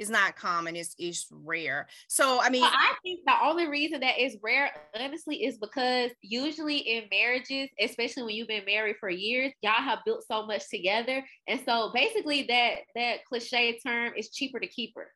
it's 0.01 0.09
not 0.09 0.35
common. 0.35 0.75
It's 0.75 0.95
it's 0.97 1.27
rare. 1.29 1.87
So 2.07 2.41
I 2.41 2.49
mean, 2.49 2.61
well, 2.61 2.71
I 2.73 2.95
think 3.03 3.19
the 3.23 3.35
only 3.43 3.67
reason 3.67 3.99
that 3.99 4.19
is 4.19 4.35
rare, 4.41 4.71
honestly, 4.99 5.43
is 5.45 5.59
because 5.59 6.09
usually 6.23 6.77
in 6.77 7.03
marriages, 7.11 7.69
especially 7.79 8.23
when 8.23 8.35
you've 8.35 8.47
been 8.47 8.65
married 8.65 8.95
for 8.99 9.11
years, 9.11 9.53
y'all 9.61 9.73
have 9.73 9.99
built 10.03 10.23
so 10.27 10.47
much 10.47 10.67
together, 10.69 11.23
and 11.47 11.61
so 11.65 11.91
basically 11.93 12.47
that 12.47 12.77
that 12.95 13.25
cliche 13.25 13.79
term 13.85 14.13
is 14.17 14.31
cheaper 14.31 14.59
to 14.59 14.67
keep 14.67 14.93
her. 14.95 15.07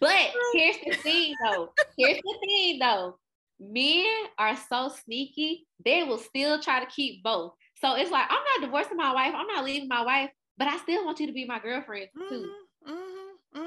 But 0.00 0.32
here's 0.52 0.78
the 0.84 0.96
thing, 0.96 1.36
though. 1.44 1.68
Here's 1.96 2.16
the 2.18 2.38
thing, 2.44 2.80
though. 2.80 3.16
Men 3.60 4.26
are 4.36 4.56
so 4.68 4.92
sneaky; 5.04 5.68
they 5.84 6.02
will 6.02 6.18
still 6.18 6.60
try 6.60 6.80
to 6.80 6.90
keep 6.90 7.22
both. 7.22 7.52
So 7.80 7.94
it's 7.94 8.10
like 8.10 8.26
I'm 8.28 8.60
not 8.60 8.66
divorcing 8.66 8.96
my 8.96 9.14
wife. 9.14 9.32
I'm 9.36 9.46
not 9.46 9.64
leaving 9.64 9.86
my 9.86 10.04
wife, 10.04 10.30
but 10.58 10.66
I 10.66 10.78
still 10.78 11.04
want 11.04 11.20
you 11.20 11.28
to 11.28 11.32
be 11.32 11.46
my 11.46 11.60
girlfriend 11.60 12.08
too. 12.28 12.50
Mm-hmm, 12.88 12.92
mm-hmm. 12.92 13.24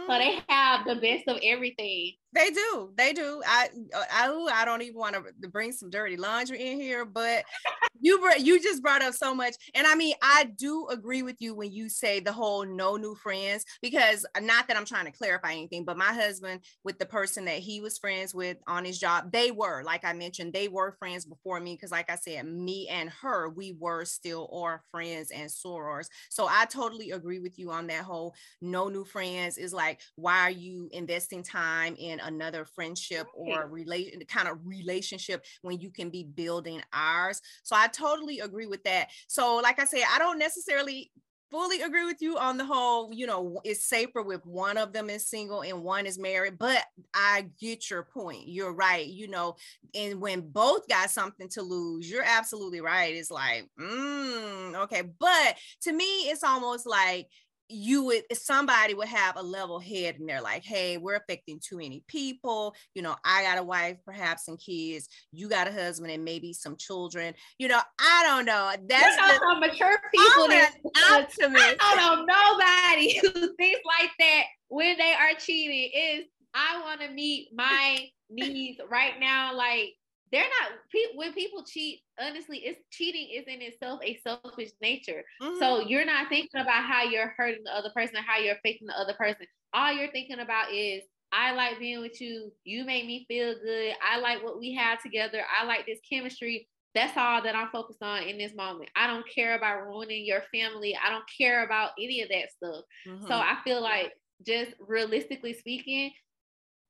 So 0.08 0.18
they 0.18 0.40
have 0.48 0.86
the 0.86 0.96
best 0.96 1.28
of 1.28 1.38
everything. 1.44 2.14
They 2.34 2.50
do. 2.50 2.92
They 2.96 3.14
do. 3.14 3.42
I 3.46 3.70
I, 4.12 4.48
I 4.54 4.66
don't 4.66 4.82
even 4.82 4.98
want 4.98 5.16
to 5.16 5.48
bring 5.50 5.72
some 5.72 5.90
dirty 5.90 6.18
laundry 6.18 6.72
in 6.72 6.80
here, 6.80 7.04
but 7.06 7.44
you 8.00 8.22
you 8.38 8.62
just 8.62 8.84
brought 8.84 9.02
up 9.02 9.14
so 9.14 9.34
much, 9.34 9.56
and 9.74 9.88
I 9.88 9.96
mean 9.96 10.14
I 10.22 10.50
do 10.56 10.88
agree 10.90 11.24
with 11.24 11.38
you 11.40 11.56
when 11.56 11.72
you 11.72 11.90
say 11.90 12.20
the 12.20 12.32
whole 12.32 12.66
no 12.66 12.96
new 12.96 13.16
friends 13.16 13.66
because 13.82 14.26
not 14.42 14.68
that 14.68 14.78
I'm 14.78 14.86
trying 14.86 15.06
to 15.06 15.12
clarify 15.12 15.54
anything, 15.54 15.84
but 15.84 15.98
my 15.98 16.14
husband 16.14 16.62
with 16.84 17.00
the 17.00 17.06
person 17.06 17.46
that 17.46 17.60
he 17.60 17.82
was 17.82 17.98
friends 17.98 18.36
with 18.36 18.58
on 18.68 18.86
his 18.86 19.00
job, 19.00 19.32
they 19.32 19.52
were 19.52 19.84
like 19.84 20.06
I 20.06 20.14
mentioned, 20.14 20.54
they 20.54 20.68
were 20.68 20.96
friends 21.00 21.26
before 21.26 21.60
me 21.60 21.76
because 21.76 21.92
like 21.92 22.10
I 22.10 22.16
said, 22.16 22.46
me 22.46 22.88
and 22.90 23.10
her 23.22 23.50
we 23.50 23.76
were 23.80 24.06
still 24.06 24.50
are 24.54 24.84
friends 24.92 25.32
and 25.32 25.50
sorors. 25.50 26.08
So 26.30 26.48
I 26.48 26.66
totally 26.66 27.12
agree 27.12 27.40
with 27.40 27.58
you 27.58 27.72
on 27.72 27.88
that 27.88 28.04
whole 28.04 28.36
no 28.62 28.90
new 28.90 29.06
friends 29.06 29.58
is 29.58 29.74
like 29.74 29.97
why 30.16 30.40
are 30.40 30.52
you 30.52 30.90
investing 30.92 31.44
time 31.44 31.96
in 31.98 32.20
another 32.20 32.66
friendship 32.66 33.28
or 33.34 33.68
relation 33.68 34.22
kind 34.28 34.48
of 34.48 34.60
relationship 34.66 35.46
when 35.62 35.80
you 35.80 35.90
can 35.90 36.10
be 36.10 36.24
building 36.24 36.82
ours? 36.94 37.42
So 37.64 37.76
i 37.76 37.88
totally 37.88 38.40
agree 38.40 38.68
with 38.68 38.84
that. 38.84 39.10
So 39.28 39.58
like 39.58 39.80
i 39.80 39.86
said 39.86 40.04
i 40.14 40.20
don't 40.20 40.40
necessarily 40.40 41.12
fully 41.50 41.82
agree 41.82 42.06
with 42.06 42.22
you 42.22 42.38
on 42.38 42.58
the 42.58 42.66
whole 42.66 43.14
you 43.14 43.26
know 43.26 43.60
it's 43.64 43.86
safer 43.86 44.22
with 44.22 44.46
one 44.46 44.78
of 44.78 44.92
them 44.92 45.10
is 45.10 45.26
single 45.26 45.62
and 45.62 45.82
one 45.82 46.06
is 46.06 46.20
married 46.20 46.58
but 46.58 46.84
i 47.14 47.46
get 47.60 47.90
your 47.90 48.04
point. 48.04 48.48
You're 48.48 48.74
right 48.74 49.06
you 49.06 49.28
know 49.28 49.56
and 49.96 50.20
when 50.20 50.42
both 50.42 50.88
got 50.88 51.10
something 51.10 51.48
to 51.50 51.62
lose 51.62 52.10
you're 52.10 52.24
absolutely 52.24 52.82
right. 52.82 53.16
It's 53.16 53.32
like 53.32 53.68
mm, 53.80 54.76
okay. 54.84 55.04
But 55.20 55.58
to 55.84 55.94
me 55.94 56.06
it's 56.30 56.44
almost 56.44 56.86
like 56.86 57.30
you 57.70 58.04
would 58.06 58.24
somebody 58.34 58.94
would 58.94 59.08
have 59.08 59.36
a 59.36 59.42
level 59.42 59.80
head 59.80 60.16
and 60.20 60.28
they're 60.28 60.42
like 60.42 60.64
hey 60.64 60.98
we're 60.98 61.16
affecting 61.16 61.60
too 61.60 61.78
many 61.78 62.04
people 62.08 62.74
you 62.94 63.02
know 63.02 63.16
i 63.26 63.44
got 63.44 63.58
a 63.58 63.64
wife 63.64 63.98
perhaps 64.06 64.46
some 64.46 64.58
kids 64.58 65.08
you 65.32 65.50
got 65.50 65.68
a 65.68 65.72
husband 65.72 66.12
and 66.12 66.24
maybe 66.24 66.54
some 66.54 66.76
children 66.78 67.34
you 67.58 67.68
know 67.68 67.80
i 68.00 68.24
don't 68.26 68.46
know 68.46 68.72
that's 68.88 69.16
the, 69.16 69.40
some 69.50 69.60
mature 69.60 69.98
people 70.14 70.48
that 70.48 70.74
optimist. 71.12 71.76
i 71.82 71.96
don't 71.96 72.26
know 72.26 72.36
nobody 72.36 73.20
who 73.22 73.56
thinks 73.56 73.82
like 74.00 74.12
that 74.20 74.44
when 74.70 74.98
they 74.98 75.14
are 75.14 75.38
cheating 75.38 75.92
is 75.94 76.26
i 76.54 76.82
want 76.82 77.02
to 77.02 77.10
meet 77.10 77.50
my 77.54 78.00
needs 78.30 78.80
right 78.90 79.20
now 79.20 79.56
like 79.56 79.94
they're 80.32 80.44
not 80.44 80.72
when 81.16 81.34
people 81.34 81.64
cheat 81.64 82.02
honestly 82.20 82.58
it's 82.58 82.80
cheating 82.92 83.30
is 83.34 83.46
in 83.48 83.62
itself 83.62 84.00
a 84.04 84.20
selfish 84.24 84.72
nature. 84.82 85.24
Mm-hmm. 85.42 85.60
so 85.60 85.82
you're 85.82 86.06
not 86.06 86.30
thinking 86.30 86.62
about 86.62 86.84
how 86.84 87.04
you're 87.04 87.34
hurting 87.38 87.64
the 87.64 87.76
other 87.76 87.92
person 87.96 88.18
or 88.18 88.22
how 88.22 88.40
you're 88.40 88.56
affecting 88.56 88.88
the 88.88 89.00
other 89.00 89.14
person. 89.14 89.46
All 89.74 89.94
you're 89.94 90.12
thinking 90.12 90.40
about 90.40 90.74
is 90.74 91.04
i 91.32 91.52
like 91.52 91.80
being 91.80 92.02
with 92.02 92.20
you. 92.22 92.52
You 92.64 92.86
make 92.86 93.06
me 93.06 93.26
feel 93.28 93.54
good. 93.62 93.94
I 94.02 94.20
like 94.20 94.44
what 94.44 94.60
we 94.60 94.74
have 94.76 95.02
together. 95.02 95.42
I 95.60 95.66
like 95.66 95.86
this 95.86 96.00
chemistry. 96.10 96.68
That's 96.96 97.18
all 97.18 97.44
that 97.44 97.56
i'm 97.56 97.70
focused 97.70 98.02
on 98.02 98.24
in 98.24 98.38
this 98.38 98.56
moment. 98.56 98.90
I 98.96 99.08
don't 99.08 99.26
care 99.34 99.56
about 99.56 99.86
ruining 99.86 100.26
your 100.26 100.42
family. 100.54 100.98
I 100.98 101.10
don't 101.10 101.26
care 101.38 101.64
about 101.64 101.92
any 102.00 102.22
of 102.22 102.30
that 102.30 102.52
stuff. 102.52 102.84
Mm-hmm. 103.08 103.28
so 103.28 103.34
i 103.34 103.58
feel 103.64 103.82
like 103.82 104.14
just 104.46 104.72
realistically 104.80 105.54
speaking 105.54 106.12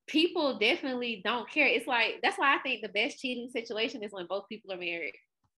people 0.08 0.58
definitely 0.58 1.22
don't 1.24 1.50
care. 1.50 1.68
It's 1.68 1.88
like 1.88 2.20
that's 2.24 2.38
why 2.38 2.56
I 2.56 2.60
think 2.60 2.82
the 2.82 2.90
best 2.90 3.20
cheating 3.20 3.50
situation 3.50 4.04
is 4.04 4.12
when 4.12 4.26
both 4.26 4.48
people 4.50 4.72
are 4.74 4.78
married. 4.78 5.14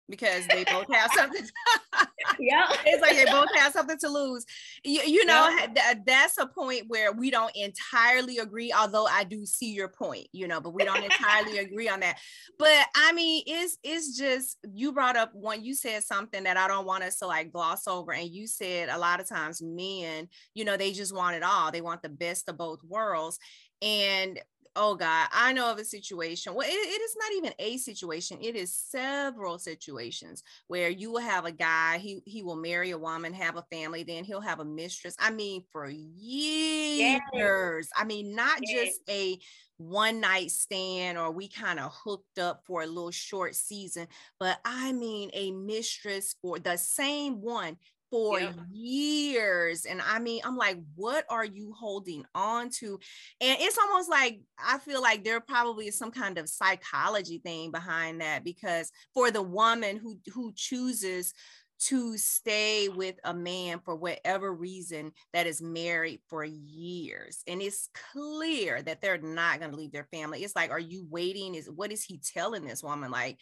Because 0.08 0.46
they 0.46 0.64
both 0.64 0.86
have 0.92 1.10
something. 1.14 1.44
yeah, 2.40 2.66
it's 2.86 3.02
like 3.02 3.16
they 3.16 3.30
both 3.30 3.48
have 3.56 3.72
something 3.72 3.98
to 3.98 4.08
lose. 4.08 4.44
You, 4.84 5.02
you 5.02 5.26
know, 5.26 5.54
th- 5.74 5.98
that's 6.06 6.38
a 6.38 6.46
point 6.46 6.84
where 6.88 7.12
we 7.12 7.30
don't 7.30 7.54
entirely 7.54 8.38
agree. 8.38 8.72
Although 8.72 9.06
I 9.06 9.24
do 9.24 9.44
see 9.44 9.72
your 9.72 9.88
point, 9.88 10.28
you 10.32 10.48
know, 10.48 10.60
but 10.60 10.70
we 10.70 10.84
don't 10.84 11.04
entirely 11.04 11.58
agree 11.58 11.88
on 11.88 12.00
that. 12.00 12.18
But 12.58 12.86
I 12.94 13.12
mean, 13.12 13.42
it's 13.46 13.78
it's 13.82 14.16
just 14.16 14.56
you 14.72 14.92
brought 14.92 15.16
up 15.16 15.34
one. 15.34 15.62
You 15.62 15.74
said 15.74 16.02
something 16.04 16.44
that 16.44 16.56
I 16.56 16.68
don't 16.68 16.86
want 16.86 17.04
us 17.04 17.18
to 17.18 17.26
like 17.26 17.52
gloss 17.52 17.86
over, 17.86 18.12
and 18.12 18.28
you 18.28 18.46
said 18.46 18.88
a 18.88 18.98
lot 18.98 19.20
of 19.20 19.28
times 19.28 19.62
men, 19.62 20.28
you 20.54 20.64
know, 20.64 20.76
they 20.76 20.92
just 20.92 21.14
want 21.14 21.36
it 21.36 21.42
all. 21.42 21.70
They 21.70 21.80
want 21.80 22.02
the 22.02 22.08
best 22.08 22.48
of 22.48 22.56
both 22.56 22.80
worlds, 22.82 23.38
and 23.82 24.40
oh 24.78 24.94
God, 24.94 25.28
I 25.32 25.52
know 25.52 25.70
of 25.70 25.78
a 25.78 25.84
situation. 25.84 26.54
Well, 26.54 26.66
it, 26.66 26.70
it 26.70 27.02
is 27.02 27.16
not 27.18 27.32
even 27.36 27.52
a 27.58 27.76
situation, 27.78 28.38
it 28.40 28.54
is 28.54 28.72
several 28.72 29.58
situations 29.58 30.42
where 30.68 30.88
you 30.88 31.10
will 31.10 31.20
have 31.20 31.44
a 31.44 31.52
guy, 31.52 31.98
he, 31.98 32.20
he 32.24 32.42
will 32.42 32.56
marry 32.56 32.92
a 32.92 32.98
woman, 32.98 33.32
have 33.34 33.56
a 33.56 33.66
family, 33.72 34.04
then 34.04 34.24
he'll 34.24 34.40
have 34.40 34.60
a 34.60 34.64
mistress. 34.64 35.16
I 35.18 35.30
mean, 35.30 35.64
for 35.72 35.88
years. 35.88 37.20
Yes. 37.32 37.88
I 37.96 38.04
mean, 38.04 38.34
not 38.34 38.60
yes. 38.62 38.86
just 38.86 39.00
a 39.10 39.38
one 39.78 40.20
night 40.20 40.50
stand 40.50 41.18
or 41.18 41.30
we 41.30 41.48
kind 41.48 41.78
of 41.78 41.92
hooked 42.04 42.38
up 42.38 42.62
for 42.64 42.82
a 42.82 42.86
little 42.86 43.10
short 43.10 43.54
season, 43.56 44.06
but 44.38 44.58
I 44.64 44.92
mean, 44.92 45.30
a 45.34 45.50
mistress 45.50 46.36
for 46.40 46.58
the 46.58 46.76
same 46.76 47.40
one 47.40 47.76
for 48.10 48.40
yep. 48.40 48.54
years. 48.70 49.84
And 49.84 50.00
I 50.00 50.18
mean, 50.18 50.40
I'm 50.44 50.56
like, 50.56 50.78
what 50.94 51.24
are 51.28 51.44
you 51.44 51.72
holding 51.72 52.24
on 52.34 52.70
to? 52.78 52.98
And 53.40 53.58
it's 53.60 53.78
almost 53.78 54.10
like 54.10 54.40
I 54.58 54.78
feel 54.78 55.02
like 55.02 55.24
there 55.24 55.40
probably 55.40 55.88
is 55.88 55.98
some 55.98 56.10
kind 56.10 56.38
of 56.38 56.48
psychology 56.48 57.38
thing 57.38 57.70
behind 57.70 58.20
that 58.20 58.44
because 58.44 58.90
for 59.14 59.30
the 59.30 59.42
woman 59.42 59.96
who 59.96 60.18
who 60.32 60.52
chooses 60.54 61.32
to 61.80 62.16
stay 62.16 62.88
with 62.88 63.16
a 63.24 63.32
man 63.32 63.80
for 63.84 63.94
whatever 63.94 64.52
reason 64.52 65.12
that 65.32 65.46
is 65.46 65.62
married 65.62 66.20
for 66.28 66.44
years 66.44 67.42
and 67.46 67.62
it's 67.62 67.88
clear 68.12 68.82
that 68.82 69.00
they're 69.00 69.18
not 69.18 69.60
going 69.60 69.70
to 69.70 69.76
leave 69.76 69.92
their 69.92 70.08
family. 70.10 70.42
It's 70.42 70.56
like 70.56 70.70
are 70.70 70.78
you 70.78 71.06
waiting? 71.08 71.54
Is 71.54 71.70
what 71.70 71.92
is 71.92 72.02
he 72.02 72.18
telling 72.18 72.64
this 72.64 72.82
woman? 72.82 73.10
Like 73.10 73.38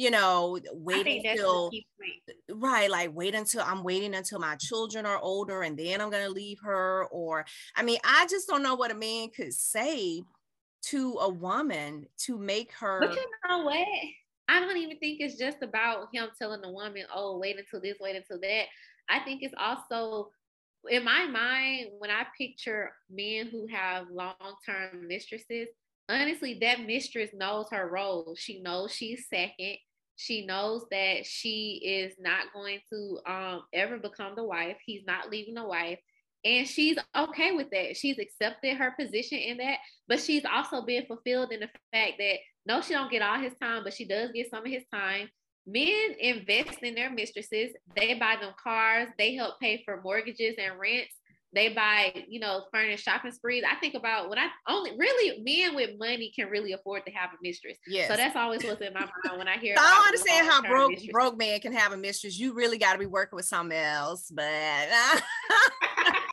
you 0.00 0.10
know 0.10 0.58
wait 0.72 1.06
until 1.06 1.70
right 2.48 2.90
like 2.90 3.14
wait 3.14 3.34
until 3.34 3.60
i'm 3.66 3.82
waiting 3.82 4.14
until 4.14 4.38
my 4.38 4.56
children 4.56 5.04
are 5.04 5.18
older 5.18 5.60
and 5.60 5.78
then 5.78 6.00
i'm 6.00 6.08
going 6.08 6.24
to 6.24 6.32
leave 6.32 6.58
her 6.62 7.04
or 7.10 7.44
i 7.76 7.82
mean 7.82 7.98
i 8.02 8.26
just 8.30 8.48
don't 8.48 8.62
know 8.62 8.74
what 8.74 8.90
a 8.90 8.94
man 8.94 9.28
could 9.28 9.52
say 9.52 10.22
to 10.80 11.18
a 11.20 11.28
woman 11.28 12.06
to 12.16 12.38
make 12.38 12.72
her 12.72 13.00
but 13.00 13.14
you 13.14 13.24
know 13.46 13.58
what 13.58 13.86
I 14.50 14.58
don't 14.58 14.76
even 14.76 14.98
think 14.98 15.20
it's 15.20 15.38
just 15.38 15.58
about 15.62 16.08
him 16.12 16.28
telling 16.36 16.60
the 16.60 16.70
woman, 16.70 17.04
oh, 17.14 17.38
wait 17.38 17.56
until 17.56 17.80
this, 17.80 17.98
wait 18.00 18.16
until 18.16 18.40
that. 18.40 18.64
I 19.08 19.20
think 19.20 19.42
it's 19.42 19.54
also 19.56 20.30
in 20.88 21.04
my 21.04 21.26
mind, 21.26 21.90
when 21.98 22.10
I 22.10 22.24
picture 22.36 22.90
men 23.10 23.48
who 23.48 23.66
have 23.68 24.06
long-term 24.10 25.06
mistresses, 25.06 25.68
honestly, 26.08 26.58
that 26.62 26.86
mistress 26.86 27.30
knows 27.34 27.66
her 27.70 27.88
role. 27.88 28.34
She 28.36 28.60
knows 28.60 28.92
she's 28.92 29.26
second. 29.28 29.76
She 30.16 30.46
knows 30.46 30.84
that 30.90 31.26
she 31.26 31.80
is 31.84 32.14
not 32.18 32.52
going 32.52 32.80
to 32.92 33.18
um, 33.26 33.62
ever 33.72 33.98
become 33.98 34.34
the 34.36 34.44
wife. 34.44 34.76
He's 34.84 35.04
not 35.06 35.30
leaving 35.30 35.54
the 35.54 35.64
wife. 35.64 35.98
And 36.44 36.66
she's 36.66 36.96
okay 37.16 37.52
with 37.52 37.68
that. 37.70 37.96
She's 37.96 38.18
accepted 38.18 38.76
her 38.76 38.94
position 38.98 39.38
in 39.38 39.58
that, 39.58 39.78
but 40.08 40.20
she's 40.20 40.44
also 40.50 40.82
been 40.82 41.06
fulfilled 41.06 41.52
in 41.52 41.60
the 41.60 41.68
fact 41.92 42.14
that 42.18 42.36
no, 42.66 42.80
she 42.80 42.92
don't 42.92 43.10
get 43.10 43.22
all 43.22 43.38
his 43.38 43.54
time, 43.60 43.82
but 43.84 43.94
she 43.94 44.04
does 44.04 44.30
get 44.32 44.50
some 44.50 44.64
of 44.64 44.70
his 44.70 44.84
time. 44.92 45.28
Men 45.66 46.14
invest 46.18 46.78
in 46.82 46.94
their 46.94 47.10
mistresses. 47.10 47.70
They 47.94 48.14
buy 48.14 48.36
them 48.40 48.52
cars. 48.62 49.08
They 49.18 49.34
help 49.34 49.60
pay 49.60 49.82
for 49.84 50.00
mortgages 50.02 50.56
and 50.58 50.78
rents. 50.78 51.14
They 51.52 51.70
buy, 51.70 52.24
you 52.28 52.38
know, 52.38 52.64
furnished 52.72 53.04
shopping 53.04 53.32
sprees. 53.32 53.64
I 53.68 53.74
think 53.76 53.94
about 53.94 54.30
when 54.30 54.38
I 54.38 54.48
only 54.68 54.92
really 54.96 55.42
men 55.42 55.74
with 55.74 55.98
money 55.98 56.32
can 56.34 56.48
really 56.48 56.72
afford 56.72 57.04
to 57.06 57.12
have 57.12 57.30
a 57.30 57.36
mistress. 57.42 57.76
Yeah. 57.88 58.06
So 58.06 58.16
that's 58.16 58.36
always 58.36 58.62
what's 58.62 58.80
in 58.80 58.94
my 58.94 59.00
mind 59.00 59.38
when 59.38 59.48
I 59.48 59.58
hear. 59.58 59.74
I 59.78 59.94
don't 59.94 60.06
understand 60.06 60.48
how 60.48 60.62
broke 60.62 60.92
mistress. 60.92 61.12
broke 61.12 61.38
man 61.38 61.58
can 61.60 61.72
have 61.72 61.92
a 61.92 61.96
mistress. 61.96 62.38
You 62.38 62.54
really 62.54 62.78
got 62.78 62.92
to 62.92 62.98
be 62.98 63.06
working 63.06 63.36
with 63.36 63.46
something 63.46 63.76
else, 63.76 64.30
but. 64.30 64.44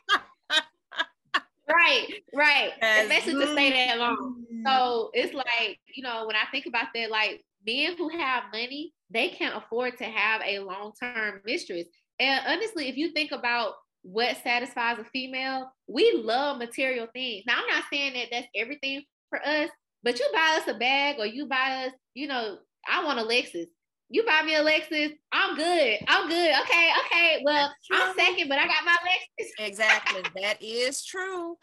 right, 1.68 2.06
right. 2.34 2.72
Especially 2.82 3.34
to 3.34 3.52
stay 3.52 3.70
that 3.72 3.98
long. 3.98 4.44
So 4.66 5.10
it's 5.12 5.34
like, 5.34 5.78
you 5.94 6.02
know, 6.02 6.26
when 6.26 6.36
I 6.36 6.44
think 6.50 6.66
about 6.66 6.88
that, 6.94 7.10
like 7.10 7.44
men 7.66 7.96
who 7.96 8.08
have 8.08 8.44
money, 8.52 8.92
they 9.10 9.28
can't 9.28 9.56
afford 9.56 9.98
to 9.98 10.04
have 10.04 10.42
a 10.44 10.58
long-term 10.60 11.40
mistress. 11.44 11.86
And 12.18 12.40
honestly, 12.46 12.88
if 12.88 12.96
you 12.96 13.12
think 13.12 13.32
about 13.32 13.74
what 14.02 14.36
satisfies 14.42 14.98
a 14.98 15.04
female, 15.04 15.70
we 15.86 16.20
love 16.24 16.58
material 16.58 17.06
things. 17.12 17.44
Now, 17.46 17.58
I'm 17.58 17.66
not 17.66 17.84
saying 17.92 18.14
that 18.14 18.28
that's 18.30 18.48
everything 18.54 19.02
for 19.28 19.40
us, 19.46 19.70
but 20.02 20.18
you 20.18 20.26
buy 20.32 20.60
us 20.60 20.68
a 20.68 20.78
bag 20.78 21.16
or 21.18 21.26
you 21.26 21.46
buy 21.46 21.86
us, 21.86 21.92
you 22.14 22.28
know, 22.28 22.58
I 22.90 23.04
want 23.04 23.18
a 23.18 23.22
Lexus. 23.22 23.66
You 24.10 24.24
buy 24.24 24.42
me 24.42 24.54
a 24.54 24.64
Lexus, 24.64 25.12
I'm 25.32 25.54
good. 25.54 25.98
I'm 26.08 26.28
good. 26.28 26.54
Okay, 26.62 26.90
okay. 27.04 27.42
Well, 27.44 27.72
I'm 27.92 28.14
second, 28.16 28.48
but 28.48 28.58
I 28.58 28.66
got 28.66 28.84
my 28.84 28.96
Lexus. 29.04 29.48
exactly. 29.58 30.22
That 30.42 30.62
is 30.62 31.04
true. 31.04 31.56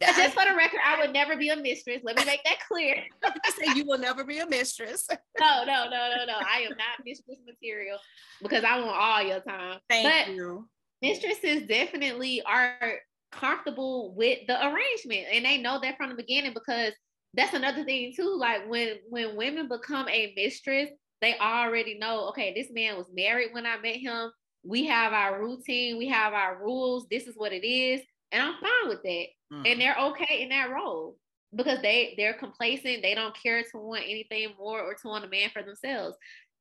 just 0.00 0.34
for 0.34 0.44
the 0.48 0.56
record, 0.56 0.80
I 0.84 1.00
would 1.00 1.12
never 1.12 1.36
be 1.36 1.50
a 1.50 1.56
mistress. 1.56 2.00
Let 2.02 2.16
me 2.16 2.24
make 2.24 2.42
that 2.44 2.58
clear. 2.66 3.04
I 3.24 3.50
say 3.50 3.72
you 3.76 3.84
will 3.86 3.98
never 3.98 4.24
be 4.24 4.38
a 4.38 4.46
mistress. 4.48 5.06
no, 5.40 5.64
no, 5.64 5.84
no, 5.84 6.10
no, 6.16 6.24
no. 6.26 6.34
I 6.38 6.62
am 6.62 6.70
not 6.70 7.04
mistress 7.04 7.38
material 7.46 7.98
because 8.42 8.64
I 8.64 8.80
want 8.80 8.96
all 8.96 9.22
your 9.22 9.40
time. 9.40 9.78
Thank 9.88 10.08
but 10.08 10.34
you. 10.34 10.68
Mistresses 11.02 11.68
definitely 11.68 12.42
are 12.42 12.98
comfortable 13.30 14.14
with 14.16 14.40
the 14.48 14.60
arrangement, 14.66 15.26
and 15.32 15.44
they 15.44 15.58
know 15.58 15.78
that 15.80 15.96
from 15.96 16.10
the 16.10 16.16
beginning 16.16 16.52
because 16.52 16.92
that's 17.34 17.54
another 17.54 17.84
thing 17.84 18.12
too. 18.16 18.36
Like 18.36 18.68
when 18.68 18.96
when 19.08 19.36
women 19.36 19.68
become 19.68 20.08
a 20.08 20.32
mistress, 20.34 20.90
they 21.20 21.36
already 21.38 21.98
know. 21.98 22.28
Okay, 22.28 22.52
this 22.54 22.70
man 22.70 22.96
was 22.96 23.06
married 23.12 23.48
when 23.52 23.66
I 23.66 23.78
met 23.78 23.96
him. 23.96 24.30
We 24.64 24.86
have 24.86 25.12
our 25.12 25.40
routine. 25.40 25.98
We 25.98 26.08
have 26.08 26.32
our 26.32 26.58
rules. 26.62 27.06
This 27.10 27.26
is 27.26 27.34
what 27.36 27.52
it 27.52 27.66
is 27.66 28.02
and 28.32 28.42
I'm 28.42 28.54
fine 28.60 28.88
with 28.88 29.02
that. 29.02 29.26
Mm. 29.52 29.66
And 29.66 29.80
they're 29.80 29.96
okay 29.98 30.42
in 30.42 30.48
that 30.50 30.70
role 30.70 31.16
because 31.54 31.80
they 31.82 32.14
they're 32.16 32.34
complacent. 32.34 33.02
They 33.02 33.14
don't 33.14 33.36
care 33.40 33.62
to 33.62 33.78
want 33.78 34.04
anything 34.04 34.48
more 34.58 34.80
or 34.80 34.94
to 34.94 35.08
want 35.08 35.24
a 35.24 35.28
man 35.28 35.50
for 35.52 35.62
themselves. 35.62 36.16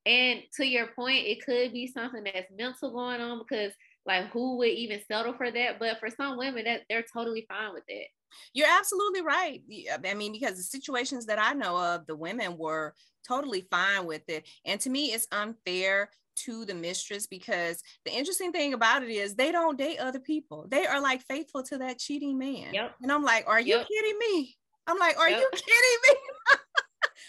And 0.05 0.41
to 0.57 0.65
your 0.65 0.87
point, 0.87 1.25
it 1.25 1.43
could 1.43 1.73
be 1.73 1.87
something 1.87 2.23
that's 2.23 2.51
mental 2.55 2.91
going 2.91 3.21
on 3.21 3.39
because 3.39 3.73
like 4.05 4.29
who 4.31 4.57
would 4.57 4.69
even 4.69 5.01
settle 5.07 5.33
for 5.33 5.49
that? 5.49 5.79
But 5.79 5.99
for 5.99 6.09
some 6.09 6.37
women, 6.37 6.65
that 6.65 6.81
they're 6.89 7.05
totally 7.11 7.45
fine 7.49 7.73
with 7.73 7.85
it. 7.87 8.07
You're 8.53 8.67
absolutely 8.69 9.21
right. 9.21 9.61
I 10.05 10.13
mean, 10.13 10.31
because 10.31 10.57
the 10.57 10.63
situations 10.63 11.25
that 11.27 11.39
I 11.39 11.53
know 11.53 11.77
of, 11.77 12.05
the 12.07 12.15
women 12.15 12.57
were 12.57 12.93
totally 13.27 13.67
fine 13.71 14.05
with 14.05 14.27
it. 14.27 14.47
And 14.65 14.79
to 14.81 14.89
me, 14.89 15.07
it's 15.07 15.27
unfair 15.31 16.09
to 16.35 16.65
the 16.65 16.75
mistress 16.75 17.27
because 17.27 17.81
the 18.03 18.11
interesting 18.11 18.51
thing 18.51 18.73
about 18.73 19.03
it 19.03 19.09
is 19.09 19.35
they 19.35 19.51
don't 19.51 19.77
date 19.77 19.99
other 19.99 20.19
people. 20.19 20.65
They 20.69 20.85
are 20.85 21.01
like 21.01 21.21
faithful 21.23 21.63
to 21.63 21.77
that 21.79 21.99
cheating 21.99 22.37
man. 22.37 22.73
Yep. 22.73 22.95
And 23.01 23.11
I'm 23.11 23.23
like, 23.23 23.45
are 23.47 23.59
you 23.59 23.77
yep. 23.77 23.87
kidding 23.87 24.19
me? 24.19 24.55
I'm 24.87 24.97
like, 24.99 25.17
are 25.17 25.29
yep. 25.29 25.39
you 25.39 25.49
kidding 25.51 25.99
me? 26.09 26.15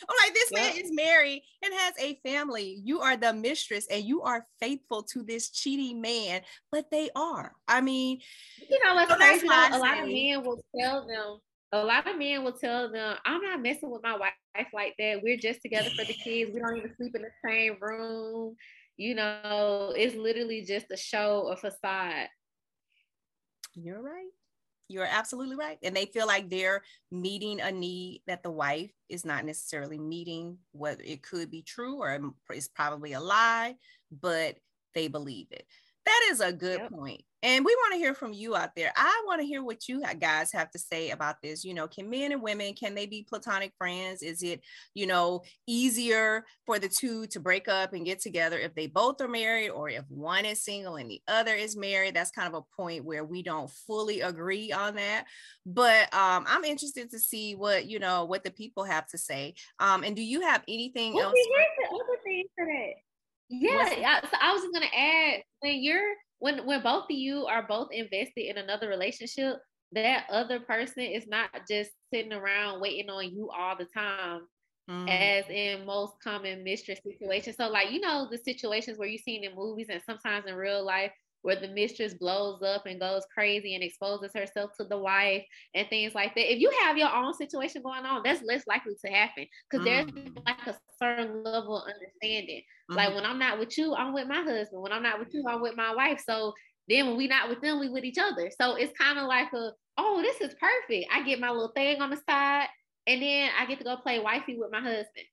I'm 0.08 0.16
like, 0.24 0.34
this 0.34 0.52
man 0.52 0.72
is 0.76 0.90
married 0.92 1.42
and 1.64 1.74
has 1.74 1.94
a 1.98 2.14
family. 2.26 2.80
You 2.84 3.00
are 3.00 3.16
the 3.16 3.32
mistress 3.32 3.86
and 3.90 4.04
you 4.04 4.22
are 4.22 4.46
faithful 4.60 5.02
to 5.04 5.22
this 5.22 5.50
cheating 5.50 6.00
man, 6.00 6.42
but 6.70 6.90
they 6.90 7.10
are. 7.16 7.52
I 7.68 7.80
mean, 7.80 8.20
you 8.68 8.84
know 8.84 8.94
what's 8.94 9.10
so 9.10 9.16
crazy? 9.16 9.46
A 9.46 9.78
lot 9.78 10.02
of 10.02 10.08
men 10.08 10.44
will 10.44 10.62
tell 10.78 11.06
them, 11.06 11.38
a 11.72 11.84
lot 11.84 12.08
of 12.08 12.18
men 12.18 12.44
will 12.44 12.52
tell 12.52 12.90
them, 12.90 13.16
I'm 13.24 13.42
not 13.42 13.60
messing 13.60 13.90
with 13.90 14.02
my 14.02 14.16
wife 14.16 14.32
like 14.72 14.94
that. 14.98 15.20
We're 15.22 15.38
just 15.38 15.62
together 15.62 15.90
for 15.90 16.04
the 16.04 16.14
kids. 16.24 16.50
We 16.52 16.60
don't 16.60 16.76
even 16.76 16.94
sleep 16.96 17.14
in 17.14 17.22
the 17.22 17.30
same 17.44 17.76
room 17.80 18.56
you 18.96 19.14
know, 19.14 19.92
it's 19.96 20.16
literally 20.16 20.64
just 20.64 20.86
a 20.90 20.96
show, 20.96 21.48
a 21.52 21.56
facade. 21.56 22.28
You're 23.74 24.00
right. 24.00 24.30
You're 24.88 25.04
absolutely 25.04 25.56
right. 25.56 25.78
And 25.82 25.96
they 25.96 26.06
feel 26.06 26.26
like 26.26 26.48
they're 26.48 26.82
meeting 27.10 27.60
a 27.60 27.72
need 27.72 28.22
that 28.26 28.42
the 28.42 28.50
wife 28.50 28.92
is 29.08 29.24
not 29.24 29.44
necessarily 29.44 29.98
meeting, 29.98 30.58
whether 30.72 31.02
it 31.02 31.22
could 31.22 31.50
be 31.50 31.62
true 31.62 31.96
or 31.96 32.14
um, 32.14 32.34
it's 32.50 32.68
probably 32.68 33.12
a 33.12 33.20
lie, 33.20 33.76
but 34.10 34.56
they 34.94 35.08
believe 35.08 35.48
it. 35.50 35.66
That 36.06 36.20
is 36.30 36.40
a 36.40 36.52
good 36.52 36.80
yep. 36.80 36.90
point. 36.92 37.22
And 37.42 37.64
we 37.64 37.74
want 37.76 37.92
to 37.92 37.98
hear 37.98 38.14
from 38.14 38.32
you 38.32 38.56
out 38.56 38.74
there. 38.74 38.92
I 38.96 39.22
want 39.26 39.40
to 39.40 39.46
hear 39.46 39.62
what 39.62 39.88
you 39.88 40.02
guys 40.18 40.50
have 40.52 40.70
to 40.70 40.78
say 40.78 41.10
about 41.10 41.36
this. 41.42 41.64
You 41.64 41.74
know, 41.74 41.86
can 41.86 42.08
men 42.08 42.32
and 42.32 42.42
women 42.42 42.74
can 42.74 42.94
they 42.94 43.06
be 43.06 43.26
platonic 43.28 43.72
friends? 43.78 44.22
Is 44.22 44.42
it, 44.42 44.62
you 44.94 45.06
know, 45.06 45.42
easier 45.66 46.44
for 46.64 46.78
the 46.78 46.88
two 46.88 47.26
to 47.28 47.38
break 47.38 47.68
up 47.68 47.92
and 47.92 48.04
get 48.04 48.20
together 48.20 48.58
if 48.58 48.74
they 48.74 48.86
both 48.86 49.20
are 49.20 49.28
married 49.28 49.70
or 49.70 49.88
if 49.88 50.04
one 50.08 50.44
is 50.44 50.64
single 50.64 50.96
and 50.96 51.10
the 51.10 51.20
other 51.28 51.54
is 51.54 51.76
married? 51.76 52.14
That's 52.14 52.30
kind 52.30 52.48
of 52.48 52.54
a 52.54 52.82
point 52.82 53.04
where 53.04 53.24
we 53.24 53.42
don't 53.42 53.70
fully 53.70 54.22
agree 54.22 54.72
on 54.72 54.96
that. 54.96 55.26
But 55.64 56.12
um, 56.14 56.46
I'm 56.48 56.64
interested 56.64 57.10
to 57.10 57.18
see 57.18 57.54
what, 57.54 57.86
you 57.86 57.98
know, 57.98 58.24
what 58.24 58.44
the 58.44 58.50
people 58.50 58.84
have 58.84 59.06
to 59.08 59.18
say. 59.18 59.54
Um, 59.78 60.04
and 60.04 60.16
do 60.16 60.22
you 60.22 60.40
have 60.40 60.62
anything 60.66 61.14
well, 61.14 61.26
else? 61.26 61.34
The 61.34 61.94
other 61.94 62.22
thing 62.24 62.44
for 62.56 62.64
that. 62.64 63.05
Yeah, 63.48 63.70
I, 63.78 64.20
so 64.22 64.36
I 64.40 64.52
was 64.52 64.62
just 64.62 64.74
gonna 64.74 64.86
add 64.94 65.42
when 65.60 65.82
you're 65.82 66.14
when 66.38 66.66
when 66.66 66.82
both 66.82 67.04
of 67.04 67.16
you 67.16 67.46
are 67.46 67.66
both 67.66 67.88
invested 67.92 68.48
in 68.48 68.58
another 68.58 68.88
relationship, 68.88 69.56
that 69.92 70.26
other 70.30 70.60
person 70.60 71.02
is 71.02 71.26
not 71.26 71.50
just 71.68 71.90
sitting 72.12 72.32
around 72.32 72.80
waiting 72.80 73.08
on 73.08 73.32
you 73.32 73.50
all 73.56 73.76
the 73.76 73.86
time. 73.86 74.42
Mm. 74.88 75.10
As 75.10 75.44
in 75.50 75.84
most 75.84 76.14
common 76.22 76.62
mistress 76.62 77.00
situations. 77.04 77.56
So, 77.56 77.68
like, 77.68 77.90
you 77.90 77.98
know, 77.98 78.28
the 78.30 78.38
situations 78.38 78.96
where 78.96 79.08
you've 79.08 79.22
seen 79.22 79.42
in 79.42 79.52
movies 79.56 79.88
and 79.90 80.00
sometimes 80.06 80.46
in 80.46 80.54
real 80.54 80.84
life 80.84 81.10
where 81.46 81.54
the 81.54 81.68
mistress 81.68 82.12
blows 82.12 82.60
up 82.60 82.86
and 82.86 82.98
goes 82.98 83.22
crazy 83.32 83.76
and 83.76 83.84
exposes 83.84 84.32
herself 84.34 84.72
to 84.76 84.84
the 84.84 84.98
wife 84.98 85.44
and 85.76 85.88
things 85.88 86.12
like 86.12 86.34
that. 86.34 86.52
If 86.52 86.58
you 86.58 86.72
have 86.82 86.98
your 86.98 87.14
own 87.14 87.34
situation 87.34 87.82
going 87.82 88.04
on, 88.04 88.22
that's 88.24 88.42
less 88.42 88.66
likely 88.66 88.94
to 89.04 89.12
happen 89.12 89.46
because 89.70 89.86
mm. 89.86 90.12
there's 90.12 90.34
like 90.44 90.66
a 90.66 90.74
certain 91.00 91.44
level 91.44 91.78
of 91.80 91.84
understanding. 91.88 92.62
Mm. 92.90 92.96
Like 92.96 93.14
when 93.14 93.24
I'm 93.24 93.38
not 93.38 93.60
with 93.60 93.78
you, 93.78 93.94
I'm 93.94 94.12
with 94.12 94.26
my 94.26 94.42
husband. 94.42 94.82
When 94.82 94.90
I'm 94.90 95.04
not 95.04 95.20
with 95.20 95.32
you, 95.32 95.44
I'm 95.48 95.62
with 95.62 95.76
my 95.76 95.94
wife. 95.94 96.20
So 96.28 96.52
then 96.88 97.06
when 97.06 97.16
we 97.16 97.28
not 97.28 97.48
with 97.48 97.60
them, 97.60 97.78
we 97.78 97.90
with 97.90 98.02
each 98.02 98.18
other. 98.18 98.50
So 98.60 98.74
it's 98.74 98.92
kind 98.98 99.16
of 99.16 99.28
like 99.28 99.52
a, 99.52 99.70
oh, 99.98 100.22
this 100.22 100.40
is 100.40 100.52
perfect. 100.58 101.06
I 101.12 101.22
get 101.22 101.38
my 101.38 101.50
little 101.50 101.72
thing 101.76 102.02
on 102.02 102.10
the 102.10 102.20
side 102.28 102.66
and 103.06 103.22
then 103.22 103.50
I 103.56 103.66
get 103.66 103.78
to 103.78 103.84
go 103.84 103.96
play 103.98 104.18
wifey 104.18 104.56
with 104.58 104.72
my 104.72 104.80
husband. 104.80 105.26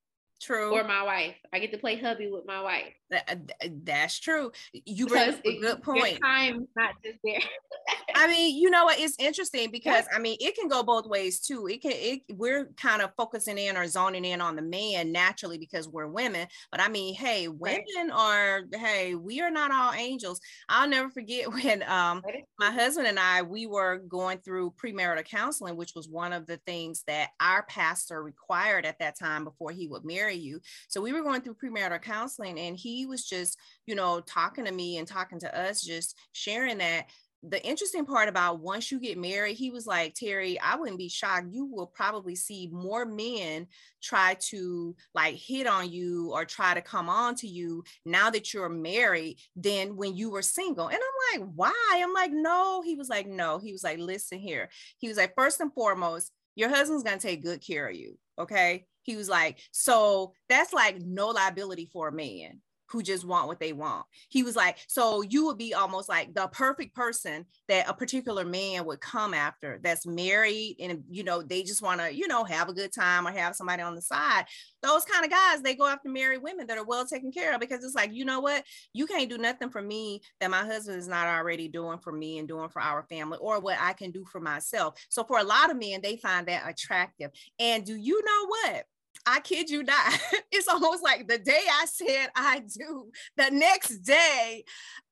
True. 0.43 0.73
Or 0.73 0.84
my 0.84 1.03
wife. 1.03 1.36
I 1.53 1.60
get 1.60 1.71
to 1.71 1.77
play 1.77 1.97
hubby 1.97 2.29
with 2.29 2.45
my 2.45 2.62
wife. 2.62 2.93
That, 3.10 3.51
that's 3.86 4.19
true. 4.19 4.51
You 4.73 5.08
bring 5.08 5.36
a 5.45 5.60
good 5.60 5.82
point. 5.82 6.19
Time 6.21 6.67
not 6.75 6.95
just 7.03 7.19
there. 7.23 7.39
I 8.15 8.27
mean, 8.27 8.60
you 8.60 8.69
know 8.69 8.86
what? 8.86 8.99
It's 8.99 9.15
interesting 9.19 9.71
because 9.71 10.06
I 10.13 10.19
mean, 10.19 10.38
it 10.41 10.56
can 10.56 10.67
go 10.67 10.84
both 10.84 11.06
ways 11.06 11.39
too. 11.39 11.67
It 11.67 11.82
can. 11.82 11.91
It, 11.93 12.21
we're 12.34 12.65
kind 12.75 13.01
of 13.01 13.12
focusing 13.15 13.58
in 13.58 13.77
or 13.77 13.88
zoning 13.88 14.25
in 14.25 14.41
on 14.41 14.56
the 14.56 14.62
man 14.62 15.12
naturally 15.12 15.58
because 15.58 15.88
we're 15.88 16.08
women. 16.08 16.47
But 16.71 16.82
I 16.82 16.89
mean, 16.89 17.13
hey, 17.15 17.47
women 17.47 18.12
are. 18.12 18.63
Hey, 18.73 19.15
we 19.15 19.41
are 19.41 19.51
not 19.51 19.71
all 19.71 19.93
angels. 19.93 20.41
I'll 20.67 20.89
never 20.89 21.10
forget 21.10 21.51
when 21.53 21.84
um 21.84 22.21
my 22.60 22.71
husband 22.71 23.08
and 23.08 23.19
I 23.19 23.43
we 23.43 23.65
were 23.65 23.99
going 23.99 24.39
through 24.39 24.73
premarital 24.84 25.25
counseling, 25.25 25.77
which 25.77 25.93
was 25.95 26.10
one 26.10 26.34
of 26.34 26.47
the 26.47 26.58
things 26.65 27.03
that 27.08 27.29
our 27.39 27.63
pastor 27.63 28.21
required 28.21 28.86
at 28.86 28.99
that 28.99 29.17
time 29.17 29.45
before 29.45 29.71
he 29.71 29.88
would 29.88 30.03
marry 30.03 30.33
you. 30.34 30.62
So 30.88 31.02
we 31.02 31.13
were 31.13 31.24
going 31.24 31.41
through 31.41 31.56
premarital 31.56 32.02
counseling, 32.02 32.60
and 32.60 32.78
he 32.78 33.06
was 33.06 33.26
just, 33.26 33.58
you 33.86 33.96
know, 33.96 34.22
talking 34.22 34.65
to 34.65 34.72
me 34.72 34.98
and 34.98 35.08
talking 35.08 35.39
to 35.39 35.60
us, 35.60 35.82
just 35.82 36.17
sharing 36.32 36.80
that 36.80 37.08
the 37.46 37.63
interesting 37.65 38.06
part 38.06 38.30
about 38.30 38.62
once 38.62 38.89
you 38.89 39.00
get 39.00 39.17
married, 39.17 39.58
he 39.58 39.69
was 39.69 39.86
like, 39.86 40.13
Terry, 40.13 40.58
I 40.62 40.78
wouldn't 40.78 40.98
be 40.98 41.10
shocked. 41.10 41.48
You 41.52 41.65
will 41.65 41.88
probably 41.88 42.36
see 42.36 42.69
more 42.72 43.06
men 43.06 43.67
try 44.02 44.38
to 44.50 44.96
like 45.13 45.36
hit 45.36 45.67
on 45.67 45.91
you 45.91 46.32
or 46.32 46.46
try 46.46 46.74
to 46.74 46.82
come 46.82 47.10
on 47.10 47.36
to 47.36 47.48
you 47.48 47.84
now 48.06 48.30
that 48.30 48.54
you're 48.54 48.69
married 48.69 49.39
than 49.58 49.98
when 49.98 50.15
you 50.15 50.32
were 50.32 50.41
single. 50.41 50.88
And 50.88 50.98
I'm 50.98 51.41
like, 51.41 51.50
why? 51.54 52.00
I'm 52.02 52.13
like, 52.13 52.32
no. 52.32 52.82
He 52.82 52.96
was 52.96 53.10
like, 53.10 53.28
no. 53.28 53.60
He 53.60 53.74
was 53.74 53.84
like, 53.84 54.00
listen 54.00 54.39
here. 54.39 54.69
He 54.98 55.10
was 55.10 55.17
like, 55.17 55.34
first 55.36 55.60
and 55.60 55.74
foremost, 55.74 56.32
your 56.56 56.69
husband's 56.69 57.04
going 57.04 57.19
to 57.19 57.28
take 57.28 57.43
good 57.43 57.62
care 57.65 57.89
of 57.89 57.96
you. 57.96 58.17
Okay. 58.39 58.86
He 59.03 59.15
was 59.15 59.29
like, 59.29 59.59
so 59.71 60.33
that's 60.49 60.73
like 60.73 60.99
no 60.99 61.29
liability 61.29 61.89
for 61.91 62.07
a 62.07 62.13
man 62.13 62.61
who 62.93 63.01
just 63.01 63.25
want 63.25 63.47
what 63.47 63.59
they 63.59 63.73
want. 63.73 64.05
He 64.29 64.43
was 64.43 64.55
like, 64.55 64.77
so 64.87 65.23
you 65.23 65.47
would 65.47 65.57
be 65.57 65.73
almost 65.73 66.07
like 66.07 66.33
the 66.35 66.47
perfect 66.49 66.95
person 66.95 67.45
that 67.67 67.89
a 67.89 67.93
particular 67.93 68.45
man 68.45 68.85
would 68.85 69.01
come 69.01 69.33
after 69.33 69.79
that's 69.83 70.05
married 70.05 70.75
and 70.79 71.03
you 71.09 71.23
know 71.23 71.41
they 71.41 71.63
just 71.63 71.81
want 71.81 71.99
to, 72.01 72.13
you 72.15 72.27
know, 72.27 72.43
have 72.43 72.69
a 72.69 72.73
good 72.73 72.93
time 72.93 73.27
or 73.27 73.31
have 73.31 73.55
somebody 73.55 73.81
on 73.81 73.95
the 73.95 74.01
side. 74.01 74.45
Those 74.83 75.05
kind 75.05 75.25
of 75.25 75.31
guys, 75.31 75.61
they 75.61 75.73
go 75.73 75.87
after 75.87 76.07
married 76.07 76.43
women 76.43 76.67
that 76.67 76.77
are 76.77 76.85
well 76.85 77.05
taken 77.05 77.31
care 77.31 77.55
of 77.55 77.59
because 77.59 77.83
it's 77.83 77.95
like, 77.95 78.13
you 78.13 78.25
know 78.25 78.41
what? 78.41 78.63
You 78.93 79.07
can't 79.07 79.29
do 79.29 79.39
nothing 79.39 79.71
for 79.71 79.81
me 79.81 80.21
that 80.39 80.51
my 80.51 80.63
husband 80.63 80.99
is 80.99 81.07
not 81.07 81.25
already 81.25 81.67
doing 81.67 81.97
for 81.97 82.13
me 82.13 82.37
and 82.37 82.47
doing 82.47 82.69
for 82.69 82.81
our 82.81 83.03
family 83.09 83.39
or 83.41 83.59
what 83.59 83.77
I 83.81 83.93
can 83.93 84.11
do 84.11 84.23
for 84.31 84.39
myself. 84.39 85.01
So 85.09 85.23
for 85.23 85.39
a 85.39 85.43
lot 85.43 85.71
of 85.71 85.79
men, 85.79 86.01
they 86.03 86.17
find 86.17 86.47
that 86.47 86.69
attractive. 86.69 87.31
And 87.57 87.83
do 87.83 87.95
you 87.95 88.23
know 88.23 88.45
what? 88.47 88.85
I 89.25 89.39
kid 89.39 89.69
you 89.69 89.83
not. 89.83 90.19
It's 90.55 90.67
almost 90.67 91.01
like 91.03 91.27
the 91.27 91.39
day 91.39 91.63
I 91.67 91.86
said 91.86 92.27
I 92.36 92.59
do, 92.59 93.09
the 93.38 93.49
next 93.49 94.03
day, 94.03 94.63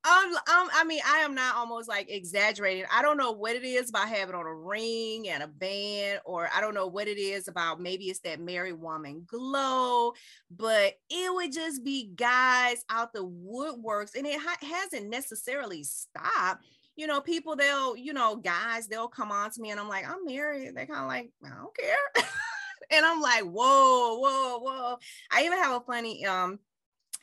um, 0.04 0.36
um, 0.36 0.70
I 0.72 0.84
mean, 0.86 1.02
I 1.04 1.20
am 1.20 1.34
not 1.34 1.56
almost 1.56 1.90
like 1.90 2.12
exaggerating. 2.12 2.86
I 2.92 3.02
don't 3.02 3.18
know 3.18 3.32
what 3.32 3.56
it 3.56 3.64
is 3.64 3.90
about 3.90 4.08
having 4.08 4.36
on 4.36 4.46
a 4.46 4.54
ring 4.54 5.30
and 5.30 5.42
a 5.42 5.48
band, 5.48 6.20
or 6.26 6.48
I 6.56 6.62
don't 6.62 6.76
know 6.76 6.86
what 6.86 7.08
it 7.08 7.18
is 7.18 7.48
about. 7.48 7.82
Maybe 7.82 8.06
it's 8.06 8.20
that 8.20 8.40
married 8.40 8.80
woman 8.80 9.26
glow, 9.28 10.14
but 10.52 10.94
it 11.10 11.34
would 11.34 11.52
just 11.52 11.84
be 11.84 12.12
guys 12.16 12.86
out 12.88 13.14
the 13.14 13.26
woodworks, 13.26 14.14
and 14.16 14.28
it 14.28 14.40
ha- 14.40 14.58
hasn't 14.62 15.10
necessarily 15.10 15.84
stopped 15.84 16.64
you 16.98 17.08
know, 17.08 17.22
people 17.22 17.56
they'll, 17.56 17.96
you 17.96 18.14
know, 18.14 18.36
guys, 18.36 18.88
they'll 18.88 19.08
come 19.08 19.32
on 19.32 19.50
to 19.50 19.62
me 19.62 19.72
and 19.72 19.80
I'm 19.80 19.88
like, 19.88 20.08
I'm 20.08 20.26
married. 20.26 20.76
They're 20.76 20.86
kind 20.86 21.00
of 21.00 21.08
like, 21.08 21.32
I 21.44 21.50
don't 21.50 21.76
care. 21.76 22.26
and 22.92 23.06
I'm 23.06 23.22
like, 23.22 23.44
whoa, 23.44 24.20
whoa, 24.20 24.60
whoa. 24.60 24.98
I 25.32 25.44
even 25.46 25.58
have 25.58 25.82
a 25.82 25.86
funny 25.86 26.26
um 26.26 26.60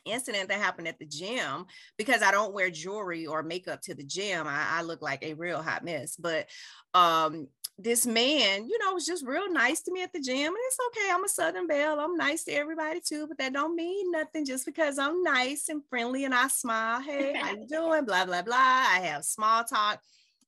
incident 0.05 0.49
that 0.49 0.59
happened 0.59 0.87
at 0.87 0.97
the 0.97 1.05
gym 1.05 1.65
because 1.97 2.21
I 2.21 2.31
don't 2.31 2.53
wear 2.53 2.69
jewelry 2.69 3.27
or 3.27 3.43
makeup 3.43 3.81
to 3.83 3.93
the 3.93 4.03
gym. 4.03 4.47
I, 4.47 4.79
I 4.79 4.81
look 4.81 5.01
like 5.01 5.23
a 5.23 5.33
real 5.33 5.61
hot 5.61 5.83
mess. 5.83 6.15
But 6.15 6.47
um 6.93 7.47
this 7.81 8.05
man, 8.05 8.67
you 8.67 8.77
know, 8.79 8.93
was 8.93 9.05
just 9.05 9.25
real 9.25 9.49
nice 9.51 9.81
to 9.83 9.93
me 9.93 10.03
at 10.03 10.11
the 10.11 10.19
gym. 10.19 10.35
And 10.35 10.57
it's 10.57 10.77
okay. 10.87 11.11
I'm 11.13 11.23
a 11.23 11.29
Southern 11.29 11.65
Belle. 11.65 11.99
I'm 11.99 12.17
nice 12.17 12.43
to 12.43 12.51
everybody 12.51 12.99
too, 12.99 13.25
but 13.25 13.37
that 13.37 13.53
don't 13.53 13.75
mean 13.75 14.11
nothing 14.11 14.45
just 14.45 14.65
because 14.65 14.99
I'm 14.99 15.23
nice 15.23 15.69
and 15.69 15.81
friendly 15.89 16.25
and 16.25 16.35
I 16.35 16.49
smile. 16.49 16.99
Hey, 17.01 17.33
how 17.37 17.51
you 17.51 17.65
doing? 17.67 18.03
Blah, 18.03 18.25
blah, 18.25 18.41
blah. 18.41 18.57
I 18.57 18.99
have 19.03 19.23
small 19.23 19.63
talk. 19.63 20.01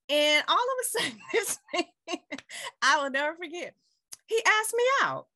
And 0.09 0.43
all 0.45 0.55
of 0.55 0.61
a 0.81 0.99
sudden, 0.99 1.19
this 1.31 1.57
man, 1.73 2.19
I 2.81 3.01
will 3.01 3.11
never 3.11 3.37
forget 3.37 3.75
he 4.31 4.41
asked 4.45 4.73
me 4.75 4.83
out. 5.03 5.27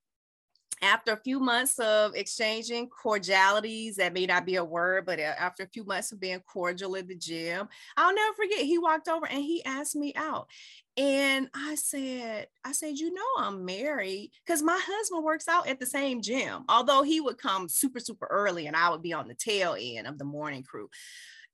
After 0.82 1.14
a 1.14 1.18
few 1.18 1.40
months 1.40 1.80
of 1.80 2.16
exchanging 2.16 2.90
cordialities, 2.90 3.96
that 3.96 4.14
may 4.14 4.26
not 4.26 4.46
be 4.46 4.58
a 4.58 4.64
word, 4.64 5.06
but 5.06 5.20
uh, 5.20 5.34
after 5.40 5.64
a 5.64 5.70
few 5.70 5.86
months 5.86 6.12
of 6.12 6.20
being 6.20 6.42
cordial 6.42 6.98
at 6.98 7.08
the 7.08 7.16
gym, 7.16 7.70
I'll 7.96 8.14
never 8.14 8.34
forget. 8.36 8.60
He 8.60 8.78
walked 8.78 9.08
over 9.08 9.26
and 9.26 9.42
he 9.42 9.64
asked 9.64 9.96
me 9.96 10.14
out. 10.16 10.50
And 10.98 11.50
I 11.54 11.76
said, 11.76 12.48
I 12.64 12.74
said, 12.74 12.98
you 12.98 13.14
know, 13.14 13.22
I'm 13.40 13.66
married 13.66 14.32
because 14.46 14.62
my 14.62 14.80
husband 14.82 15.24
works 15.24 15.48
out 15.48 15.68
at 15.68 15.80
the 15.80 15.86
same 15.86 16.22
gym, 16.22 16.66
although 16.68 17.04
he 17.04 17.22
would 17.22 17.38
come 17.38 17.70
super, 17.70 18.02
super 18.02 18.28
early 18.30 18.68
and 18.68 18.76
I 18.76 18.90
would 18.90 19.02
be 19.02 19.14
on 19.14 19.28
the 19.28 19.34
tail 19.34 19.78
end 19.80 20.08
of 20.08 20.18
the 20.18 20.26
morning 20.26 20.64
crew. 20.64 20.90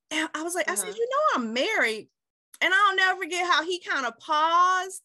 And 0.10 0.30
I 0.34 0.42
was 0.44 0.56
like, 0.56 0.68
uh-huh. 0.68 0.74
I 0.74 0.76
said, 0.76 0.90
uh-huh. 0.90 0.98
you 0.98 1.10
know, 1.10 1.36
I'm 1.36 1.54
married. 1.54 2.10
And 2.60 2.74
I'll 2.74 2.96
never 2.96 3.22
forget 3.22 3.50
how 3.50 3.64
he 3.64 3.80
kind 3.80 4.06
of 4.06 4.18
paused. 4.20 5.02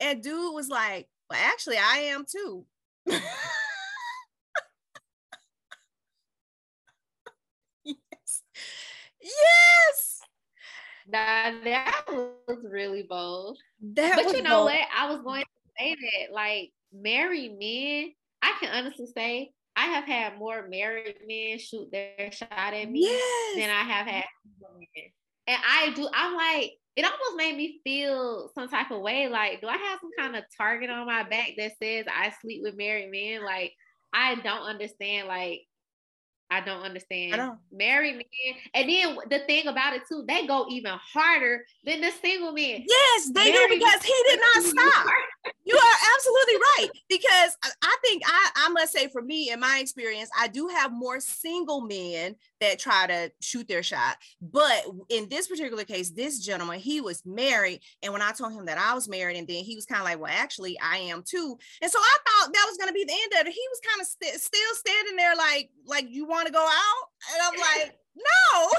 And 0.00 0.22
dude 0.22 0.54
was 0.54 0.68
like, 0.68 1.08
well, 1.30 1.40
actually, 1.40 1.78
I 1.78 1.98
am 2.12 2.24
too. 2.30 2.66
yes. 3.06 3.22
Yes. 9.22 10.20
Now 11.08 11.54
that 11.64 12.04
was 12.08 12.58
really 12.64 13.06
bold. 13.08 13.58
That 13.94 14.16
but 14.16 14.36
you 14.36 14.42
know 14.42 14.56
bold. 14.56 14.66
what? 14.66 14.80
I 14.96 15.10
was 15.10 15.22
going 15.22 15.42
to 15.42 15.48
say 15.78 15.94
that, 15.94 16.34
like, 16.34 16.72
married 16.92 17.58
men, 17.58 18.12
I 18.42 18.54
can 18.60 18.70
honestly 18.74 19.06
say 19.06 19.52
I 19.76 19.86
have 19.86 20.04
had 20.04 20.38
more 20.38 20.68
married 20.68 21.16
men 21.26 21.58
shoot 21.58 21.90
their 21.92 22.32
shot 22.32 22.50
at 22.50 22.90
me 22.90 23.02
yes. 23.02 23.56
than 23.56 23.70
I 23.70 23.82
have 23.82 24.06
had. 24.06 24.24
And 25.46 25.58
I 25.66 25.92
do, 25.94 26.08
I'm 26.12 26.36
like, 26.36 26.72
it 26.96 27.04
almost 27.04 27.36
made 27.36 27.56
me 27.56 27.80
feel 27.84 28.50
some 28.54 28.68
type 28.68 28.90
of 28.90 29.00
way. 29.00 29.28
Like, 29.28 29.60
do 29.60 29.68
I 29.68 29.76
have 29.76 30.00
some 30.00 30.10
kind 30.18 30.36
of 30.36 30.44
target 30.56 30.90
on 30.90 31.06
my 31.06 31.22
back 31.22 31.50
that 31.56 31.72
says 31.82 32.06
I 32.08 32.32
sleep 32.42 32.62
with 32.62 32.76
married 32.76 33.10
men? 33.10 33.44
Like, 33.44 33.72
I 34.12 34.34
don't 34.36 34.62
understand. 34.62 35.28
Like, 35.28 35.62
I 36.50 36.60
don't 36.60 36.82
understand. 36.82 37.34
I 37.34 37.36
don't. 37.36 37.58
Married 37.70 38.16
men. 38.16 38.54
And 38.74 38.88
then 38.88 39.16
the 39.30 39.38
thing 39.46 39.68
about 39.68 39.94
it 39.94 40.02
too, 40.08 40.24
they 40.26 40.46
go 40.46 40.66
even 40.68 40.92
harder 40.92 41.64
than 41.84 42.00
the 42.00 42.10
single 42.20 42.52
men. 42.52 42.84
Yes, 42.88 43.30
they 43.32 43.52
Married 43.52 43.68
do 43.68 43.78
because 43.78 44.02
he 44.02 44.22
did 44.28 44.40
not 44.40 44.62
stop. 44.64 45.06
you 45.64 45.76
are 45.76 45.96
absolutely 46.14 46.54
right. 46.56 46.88
Because 47.08 47.56
I 47.82 47.96
think 48.04 48.22
I, 48.26 48.50
I 48.56 48.68
must 48.70 48.92
say, 48.92 49.08
for 49.08 49.22
me, 49.22 49.50
in 49.50 49.60
my 49.60 49.78
experience, 49.80 50.28
I 50.38 50.48
do 50.48 50.66
have 50.68 50.92
more 50.92 51.20
single 51.20 51.82
men 51.82 52.34
that 52.60 52.80
try 52.80 53.06
to 53.06 53.30
shoot 53.40 53.68
their 53.68 53.82
shot. 53.82 54.16
But 54.42 54.86
in 55.08 55.28
this 55.28 55.46
particular 55.46 55.84
case, 55.84 56.10
this 56.10 56.40
gentleman, 56.40 56.80
he 56.80 57.00
was 57.00 57.22
married. 57.24 57.80
And 58.02 58.12
when 58.12 58.22
I 58.22 58.32
told 58.32 58.52
him 58.52 58.66
that 58.66 58.78
I 58.78 58.94
was 58.94 59.08
married, 59.08 59.36
and 59.36 59.46
then 59.46 59.64
he 59.64 59.76
was 59.76 59.86
kind 59.86 60.00
of 60.00 60.04
like, 60.04 60.18
well, 60.18 60.32
actually, 60.34 60.76
I 60.80 60.98
am 60.98 61.22
too. 61.24 61.56
And 61.80 61.90
so 61.90 61.98
I 61.98 62.16
thought 62.26 62.52
that 62.52 62.66
was 62.68 62.76
going 62.76 62.88
to 62.88 62.94
be 62.94 63.04
the 63.04 63.12
end 63.12 63.40
of 63.40 63.46
it. 63.46 63.52
He 63.52 63.66
was 63.70 63.80
kind 63.88 64.00
of 64.00 64.06
st- 64.06 64.40
still 64.40 64.74
standing 64.74 65.16
there 65.16 65.36
like, 65.36 65.70
like, 65.86 66.06
you 66.10 66.26
want 66.26 66.39
to 66.46 66.52
go 66.52 66.64
out? 66.64 67.04
And 67.32 67.40
I'm 67.42 67.58
like, 67.58 67.98
no. 68.16 68.50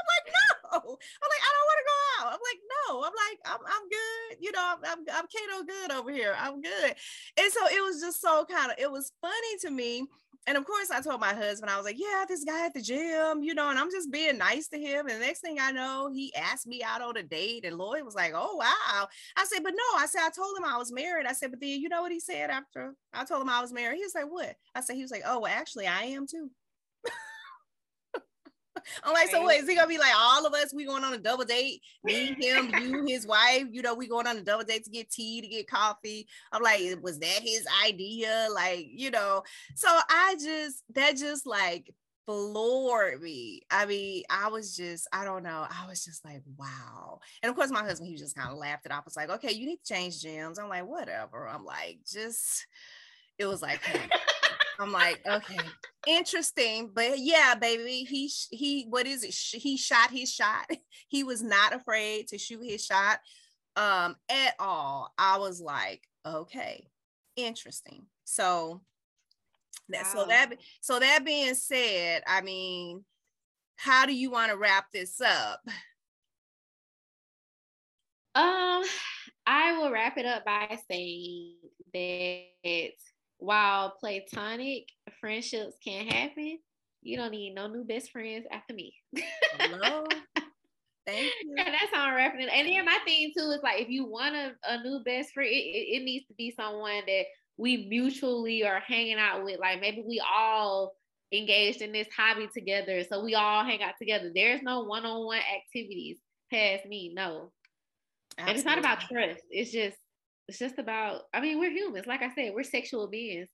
I'm 0.00 0.08
like, 0.08 0.26
no. 0.32 0.78
I'm 0.80 1.30
like, 1.30 1.44
I 1.44 1.50
don't 1.50 1.68
want 1.68 1.80
to 1.80 1.88
go 1.90 1.98
out. 2.16 2.26
I'm 2.32 2.44
like, 2.44 2.60
no. 2.74 2.86
I'm 3.04 3.16
like, 3.16 3.38
I'm, 3.44 3.62
I'm 3.66 3.86
good. 3.88 4.38
You 4.40 4.52
know, 4.52 4.64
I'm, 4.64 4.78
I'm, 4.84 5.04
I'm 5.12 5.26
Kato 5.28 5.64
good 5.66 5.92
over 5.92 6.10
here. 6.10 6.34
I'm 6.38 6.60
good. 6.60 6.94
And 7.36 7.52
so 7.52 7.66
it 7.66 7.82
was 7.82 8.00
just 8.00 8.20
so 8.20 8.44
kind 8.50 8.70
of, 8.70 8.78
it 8.78 8.90
was 8.90 9.12
funny 9.20 9.58
to 9.62 9.70
me 9.70 10.06
and 10.46 10.56
of 10.56 10.64
course, 10.64 10.90
I 10.90 11.00
told 11.00 11.20
my 11.20 11.34
husband, 11.34 11.70
I 11.70 11.76
was 11.76 11.84
like, 11.84 11.98
yeah, 11.98 12.24
this 12.26 12.44
guy 12.44 12.64
at 12.64 12.72
the 12.72 12.80
gym, 12.80 13.42
you 13.42 13.54
know, 13.54 13.68
and 13.68 13.78
I'm 13.78 13.90
just 13.90 14.10
being 14.10 14.38
nice 14.38 14.68
to 14.68 14.78
him. 14.78 15.06
And 15.06 15.16
the 15.20 15.26
next 15.26 15.40
thing 15.40 15.58
I 15.60 15.70
know, 15.70 16.10
he 16.12 16.34
asked 16.34 16.66
me 16.66 16.82
out 16.82 17.02
on 17.02 17.16
a 17.16 17.22
date. 17.22 17.64
And 17.66 17.76
Lloyd 17.76 18.04
was 18.04 18.14
like, 18.14 18.32
oh, 18.34 18.56
wow. 18.56 19.08
I 19.36 19.44
said, 19.44 19.62
but 19.62 19.74
no, 19.74 19.98
I 19.98 20.06
said, 20.06 20.22
I 20.24 20.30
told 20.30 20.56
him 20.56 20.64
I 20.64 20.78
was 20.78 20.90
married. 20.90 21.26
I 21.26 21.32
said, 21.34 21.50
but 21.50 21.60
then 21.60 21.80
you 21.80 21.88
know 21.88 22.02
what 22.02 22.12
he 22.12 22.20
said 22.20 22.48
after 22.48 22.94
I 23.12 23.24
told 23.24 23.42
him 23.42 23.50
I 23.50 23.60
was 23.60 23.72
married? 23.72 23.98
He 23.98 24.04
was 24.04 24.14
like, 24.14 24.30
what? 24.30 24.56
I 24.74 24.80
said, 24.80 24.96
he 24.96 25.02
was 25.02 25.10
like, 25.10 25.22
oh, 25.26 25.40
well, 25.40 25.52
actually, 25.52 25.86
I 25.86 26.04
am 26.04 26.26
too. 26.26 26.50
I'm 29.04 29.12
like, 29.12 29.28
so 29.28 29.42
what 29.42 29.56
is 29.56 29.68
he 29.68 29.74
gonna 29.74 29.88
be 29.88 29.98
like? 29.98 30.12
All 30.16 30.46
of 30.46 30.54
us, 30.54 30.72
we 30.72 30.84
going 30.84 31.04
on 31.04 31.14
a 31.14 31.18
double 31.18 31.44
date, 31.44 31.82
me, 32.04 32.36
him, 32.40 32.72
you, 32.80 33.04
his 33.06 33.26
wife, 33.26 33.64
you 33.70 33.82
know, 33.82 33.94
we 33.94 34.08
going 34.08 34.26
on 34.26 34.38
a 34.38 34.42
double 34.42 34.64
date 34.64 34.84
to 34.84 34.90
get 34.90 35.10
tea, 35.10 35.40
to 35.40 35.48
get 35.48 35.68
coffee. 35.68 36.26
I'm 36.52 36.62
like, 36.62 36.80
was 37.02 37.18
that 37.18 37.40
his 37.42 37.66
idea? 37.86 38.48
Like, 38.54 38.86
you 38.90 39.10
know, 39.10 39.42
so 39.74 39.88
I 39.88 40.36
just 40.40 40.82
that 40.94 41.16
just 41.16 41.46
like 41.46 41.92
floored 42.26 43.20
me. 43.20 43.62
I 43.70 43.86
mean, 43.86 44.22
I 44.30 44.48
was 44.48 44.76
just, 44.76 45.08
I 45.12 45.24
don't 45.24 45.42
know, 45.42 45.66
I 45.68 45.88
was 45.88 46.04
just 46.04 46.24
like, 46.24 46.42
wow. 46.56 47.18
And 47.42 47.50
of 47.50 47.56
course, 47.56 47.70
my 47.70 47.82
husband, 47.82 48.08
he 48.08 48.16
just 48.16 48.36
kind 48.36 48.50
of 48.50 48.58
laughed 48.58 48.86
it 48.86 48.92
off. 48.92 49.04
It's 49.06 49.16
like, 49.16 49.30
okay, 49.30 49.52
you 49.52 49.66
need 49.66 49.80
to 49.84 49.94
change 49.94 50.22
gyms. 50.22 50.60
I'm 50.60 50.68
like, 50.68 50.86
whatever. 50.86 51.48
I'm 51.48 51.64
like, 51.64 51.98
just, 52.10 52.66
it 53.38 53.46
was 53.46 53.62
like, 53.62 53.82
hey. 53.82 54.08
I'm 54.80 54.92
like, 54.92 55.20
okay, 55.26 55.58
interesting, 56.06 56.90
but 56.94 57.18
yeah, 57.18 57.54
baby, 57.54 58.06
he 58.08 58.30
he 58.50 58.86
what 58.88 59.06
is 59.06 59.22
it? 59.22 59.34
He 59.60 59.76
shot 59.76 60.10
his 60.10 60.32
shot. 60.32 60.66
He 61.08 61.24
was 61.24 61.42
not 61.42 61.74
afraid 61.74 62.28
to 62.28 62.38
shoot 62.38 62.62
his 62.62 62.84
shot 62.84 63.18
um 63.74 64.14
at 64.30 64.54
all. 64.60 65.12
I 65.18 65.38
was 65.38 65.60
like, 65.60 66.02
okay, 66.24 66.86
interesting. 67.36 68.06
So 68.24 68.80
that 69.88 70.04
wow. 70.04 70.22
so 70.22 70.26
that 70.26 70.50
so 70.80 70.98
that 71.00 71.24
being 71.24 71.54
said, 71.54 72.22
I 72.28 72.42
mean, 72.42 73.04
how 73.76 74.06
do 74.06 74.14
you 74.14 74.30
want 74.30 74.52
to 74.52 74.56
wrap 74.56 74.86
this 74.92 75.20
up? 75.20 75.60
Um, 78.34 78.84
I 79.46 79.76
will 79.76 79.90
wrap 79.90 80.16
it 80.16 80.26
up 80.26 80.44
by 80.44 80.78
saying 80.88 81.56
that 81.92 82.92
while 83.40 83.94
platonic 83.98 84.84
friendships 85.20 85.76
can 85.82 86.06
happen, 86.06 86.58
you 87.02 87.16
don't 87.16 87.30
need 87.30 87.54
no 87.54 87.66
new 87.66 87.84
best 87.84 88.12
friends 88.12 88.46
after 88.52 88.74
me. 88.74 88.94
Hello. 89.58 90.04
Thank 91.06 91.32
you. 91.42 91.54
And 91.56 91.68
that's 91.68 91.92
how 91.92 92.04
I'm 92.04 92.14
wrapping 92.14 92.42
it. 92.42 92.50
And 92.52 92.68
then 92.68 92.84
my 92.84 92.98
thing 93.04 93.32
too 93.36 93.50
is 93.50 93.60
like 93.62 93.80
if 93.80 93.88
you 93.88 94.04
want 94.04 94.36
a, 94.36 94.52
a 94.68 94.82
new 94.82 95.02
best 95.04 95.32
friend, 95.32 95.48
it, 95.48 95.54
it, 95.54 95.96
it 95.96 96.04
needs 96.04 96.26
to 96.26 96.34
be 96.34 96.52
someone 96.54 97.02
that 97.06 97.24
we 97.56 97.88
mutually 97.88 98.64
are 98.64 98.80
hanging 98.80 99.18
out 99.18 99.42
with. 99.42 99.58
Like 99.58 99.80
maybe 99.80 100.04
we 100.06 100.20
all 100.20 100.92
engaged 101.32 101.80
in 101.80 101.92
this 101.92 102.08
hobby 102.14 102.48
together. 102.52 103.02
So 103.04 103.24
we 103.24 103.34
all 103.34 103.64
hang 103.64 103.82
out 103.82 103.94
together. 103.98 104.30
There's 104.34 104.62
no 104.62 104.84
one-on-one 104.84 105.38
activities 105.38 106.18
past 106.52 106.84
me. 106.86 107.12
No. 107.14 107.52
Absolutely. 108.38 108.50
And 108.50 108.56
it's 108.56 108.64
not 108.64 108.78
about 108.78 109.00
trust. 109.00 109.44
It's 109.50 109.72
just 109.72 109.96
it's 110.50 110.58
just 110.58 110.78
about 110.78 111.22
I 111.32 111.40
mean, 111.40 111.58
we're 111.58 111.70
humans. 111.70 112.06
Like 112.06 112.22
I 112.22 112.34
said, 112.34 112.52
we're 112.54 112.64
sexual 112.64 113.08
beings. 113.08 113.48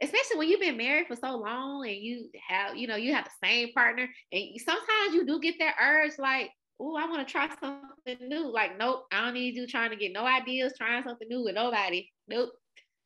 Especially 0.00 0.36
when 0.36 0.48
you've 0.48 0.60
been 0.60 0.76
married 0.76 1.06
for 1.08 1.16
so 1.16 1.36
long 1.36 1.86
and 1.86 1.96
you 1.96 2.28
have, 2.48 2.76
you 2.76 2.86
know, 2.86 2.96
you 2.96 3.14
have 3.14 3.24
the 3.24 3.46
same 3.46 3.72
partner 3.72 4.06
and 4.30 4.44
sometimes 4.64 5.14
you 5.14 5.26
do 5.26 5.40
get 5.40 5.54
that 5.58 5.74
urge 5.82 6.18
like, 6.18 6.50
oh, 6.78 6.96
I 6.96 7.06
want 7.06 7.26
to 7.26 7.32
try 7.32 7.48
something 7.48 8.28
new. 8.28 8.52
Like, 8.52 8.78
nope, 8.78 9.06
I 9.10 9.24
don't 9.24 9.34
need 9.34 9.56
you 9.56 9.66
trying 9.66 9.90
to 9.90 9.96
get 9.96 10.12
no 10.12 10.26
ideas, 10.26 10.74
trying 10.76 11.02
something 11.02 11.26
new 11.28 11.42
with 11.42 11.54
nobody. 11.54 12.08
Nope. 12.28 12.50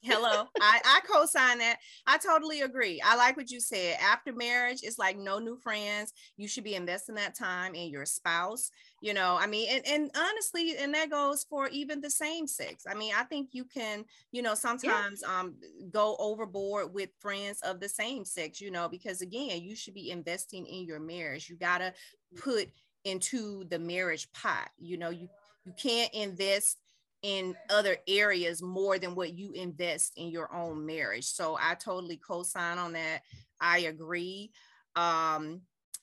Hello. 0.03 0.47
I, 0.61 0.81
I 0.85 1.01
co-sign 1.07 1.59
that. 1.59 1.77
I 2.07 2.17
totally 2.17 2.63
agree. 2.63 3.03
I 3.05 3.17
like 3.17 3.37
what 3.37 3.51
you 3.51 3.61
said. 3.61 3.99
After 4.01 4.33
marriage, 4.33 4.81
it's 4.83 4.99
like 4.99 5.19
no 5.19 5.39
new 5.39 5.59
friends. 5.59 6.15
You 6.39 6.49
should 6.49 6.65
be 6.65 6.75
investing 6.75 7.17
that 7.17 7.35
time 7.35 7.75
in 7.75 7.91
your 7.91 8.07
spouse. 8.07 8.71
You 9.03 9.13
know, 9.13 9.37
I 9.39 9.47
mean, 9.47 9.69
and, 9.71 9.87
and 9.87 10.11
honestly, 10.17 10.75
and 10.79 10.95
that 10.95 11.11
goes 11.11 11.45
for 11.45 11.69
even 11.69 12.01
the 12.01 12.11
same 12.11 12.47
sex. 12.47 12.85
I 12.91 12.95
mean, 12.95 13.13
I 13.17 13.25
think 13.25 13.51
you 13.53 13.65
can, 13.65 14.05
you 14.33 14.41
know, 14.41 14.55
sometimes 14.55 15.23
yeah. 15.23 15.41
um 15.41 15.57
go 15.91 16.17
overboard 16.19 16.95
with 16.95 17.11
friends 17.19 17.61
of 17.63 17.79
the 17.81 17.89
same 17.89 18.25
sex, 18.25 18.61
you 18.61 18.71
know, 18.71 18.89
because 18.89 19.21
again, 19.21 19.61
you 19.63 19.77
should 19.77 19.95
be 19.95 20.11
investing 20.11 20.67
in 20.67 20.85
your 20.85 21.01
marriage. 21.01 21.51
You 21.51 21.57
gotta 21.57 21.93
put 22.37 22.69
into 23.05 23.65
the 23.69 23.79
marriage 23.79 24.31
pot. 24.33 24.71
You 24.79 24.97
know, 24.97 25.11
you 25.11 25.29
you 25.65 25.73
can't 25.77 26.13
invest 26.15 26.79
in 27.23 27.55
other 27.69 27.97
areas 28.09 28.63
more 28.63 28.99
than 28.99 29.15
what 29.15 29.35
you 29.35 29.53
invest 29.53 30.13
in 30.17 30.29
your 30.29 30.55
own 30.55 30.87
marriage. 30.87 31.27
So 31.27 31.59
I 31.61 31.75
totally 31.75 32.17
co-sign 32.17 32.79
on 32.79 32.93
that. 32.93 33.21
I 33.61 33.81
agree. 33.81 34.53
Um, 34.97 35.61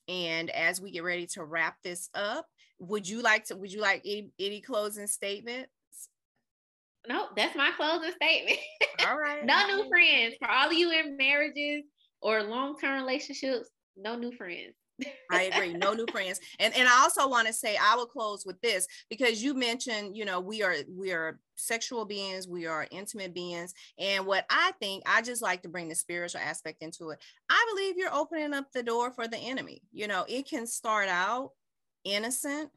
and 0.07 0.49
as 0.51 0.79
we 0.79 0.91
get 0.91 1.03
ready 1.03 1.25
to 1.27 1.43
wrap 1.43 1.77
this 1.83 2.09
up, 2.13 2.45
would 2.79 3.09
you 3.09 3.21
like 3.21 3.45
to 3.45 3.55
would 3.55 3.73
you 3.73 3.81
like 3.81 4.01
any, 4.05 4.29
any 4.39 4.61
closing 4.61 5.07
statements? 5.07 5.71
No, 7.07 7.27
that's 7.35 7.55
my 7.55 7.71
closing 7.75 8.11
statement. 8.11 8.59
All 9.07 9.17
right. 9.17 9.43
no 9.45 9.65
new 9.67 9.89
friends. 9.89 10.35
For 10.39 10.49
all 10.49 10.67
of 10.67 10.73
you 10.73 10.91
in 10.91 11.15
marriages 11.15 11.83
or 12.21 12.43
long-term 12.43 12.99
relationships, 13.01 13.69
no 13.95 14.15
new 14.15 14.31
friends. 14.33 14.75
I 15.31 15.43
agree. 15.43 15.73
No 15.73 15.93
new 15.93 16.05
friends. 16.11 16.39
And 16.59 16.75
and 16.75 16.87
I 16.87 17.01
also 17.01 17.27
want 17.27 17.47
to 17.47 17.53
say 17.53 17.77
I 17.81 17.95
will 17.95 18.05
close 18.05 18.45
with 18.45 18.59
this 18.61 18.87
because 19.09 19.43
you 19.43 19.53
mentioned, 19.53 20.17
you 20.17 20.25
know, 20.25 20.39
we 20.39 20.63
are 20.63 20.75
we 20.89 21.11
are 21.11 21.39
sexual 21.55 22.05
beings, 22.05 22.47
we 22.47 22.65
are 22.65 22.87
intimate 22.91 23.33
beings. 23.33 23.73
And 23.99 24.25
what 24.25 24.45
I 24.49 24.71
think, 24.79 25.03
I 25.05 25.21
just 25.21 25.41
like 25.41 25.63
to 25.63 25.69
bring 25.69 25.89
the 25.89 25.95
spiritual 25.95 26.41
aspect 26.41 26.81
into 26.81 27.09
it. 27.09 27.19
I 27.49 27.65
believe 27.73 27.95
you're 27.97 28.13
opening 28.13 28.53
up 28.53 28.71
the 28.71 28.83
door 28.83 29.11
for 29.11 29.27
the 29.27 29.37
enemy. 29.37 29.81
You 29.91 30.07
know, 30.07 30.25
it 30.27 30.47
can 30.49 30.67
start 30.67 31.09
out 31.09 31.51
innocent 32.03 32.69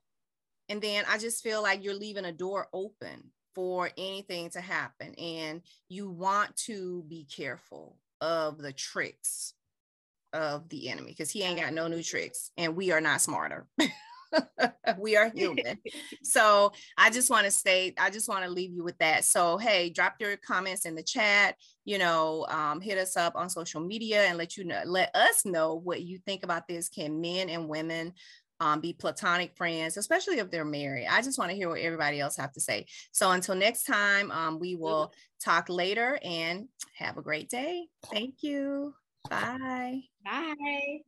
and 0.71 0.81
then 0.81 1.05
I 1.09 1.19
just 1.19 1.43
feel 1.43 1.63
like 1.63 1.83
you're 1.83 1.95
leaving 1.95 2.25
a 2.25 2.33
door 2.33 2.69
open 2.73 3.33
for 3.55 3.91
anything 3.99 4.51
to 4.51 4.61
happen 4.61 5.15
and 5.15 5.63
you 5.89 6.09
want 6.09 6.57
to 6.57 7.05
be 7.09 7.25
careful 7.25 7.99
of 8.21 8.59
the 8.59 8.73
tricks 8.73 9.55
of 10.33 10.69
the 10.69 10.89
enemy 10.89 11.11
because 11.11 11.31
he 11.31 11.43
ain't 11.43 11.61
got 11.61 11.73
no 11.73 11.89
new 11.89 12.03
tricks 12.03 12.51
and 12.57 12.77
we 12.77 12.93
are 12.93 13.01
not 13.01 13.21
smarter. 13.21 13.67
we 14.99 15.17
are 15.17 15.31
human. 15.35 15.79
so 16.23 16.73
I 16.97 17.11
just 17.11 17.31
want 17.31 17.45
to 17.45 17.51
say, 17.51 17.95
I 17.99 18.11
just 18.11 18.29
want 18.29 18.45
to 18.45 18.51
leave 18.51 18.73
you 18.73 18.85
with 18.85 18.99
that. 18.99 19.25
So, 19.25 19.59
hey, 19.59 19.91
drop 19.91 20.15
your 20.21 20.37
comments 20.37 20.87
in 20.87 20.95
the 20.95 21.03
chat, 21.03 21.57
you 21.85 21.99
know, 21.99 22.47
um, 22.49 22.81
hit 22.81 22.99
us 22.99 23.17
up 23.17 23.35
on 23.37 23.51
social 23.51 23.81
media 23.81 24.25
and 24.25 24.39
let 24.39 24.57
you 24.57 24.65
know, 24.65 24.83
let 24.85 25.15
us 25.15 25.45
know 25.45 25.75
what 25.75 26.03
you 26.03 26.19
think 26.19 26.45
about 26.45 26.69
this. 26.69 26.89
Can 26.89 27.21
men 27.21 27.49
and 27.49 27.69
women 27.69 28.13
um, 28.61 28.81
be 28.81 28.93
platonic 28.93 29.57
friends, 29.57 29.97
especially 29.97 30.39
if 30.39 30.51
they're 30.51 30.65
married. 30.65 31.07
I 31.11 31.23
just 31.23 31.39
want 31.39 31.51
to 31.51 31.57
hear 31.57 31.71
what 31.71 31.81
everybody 31.81 32.21
else 32.21 32.37
have 32.37 32.53
to 32.53 32.61
say. 32.61 32.87
So 33.11 33.31
until 33.31 33.55
next 33.55 33.85
time, 33.85 34.31
um, 34.31 34.59
we 34.61 34.77
will 34.77 35.13
talk 35.43 35.71
later 35.71 36.19
and 36.23 36.69
have 36.95 37.17
a 37.17 37.23
great 37.23 37.49
day. 37.49 37.87
Thank 38.13 38.43
you. 38.43 38.95
Bye. 39.29 40.03
Bye. 40.25 41.01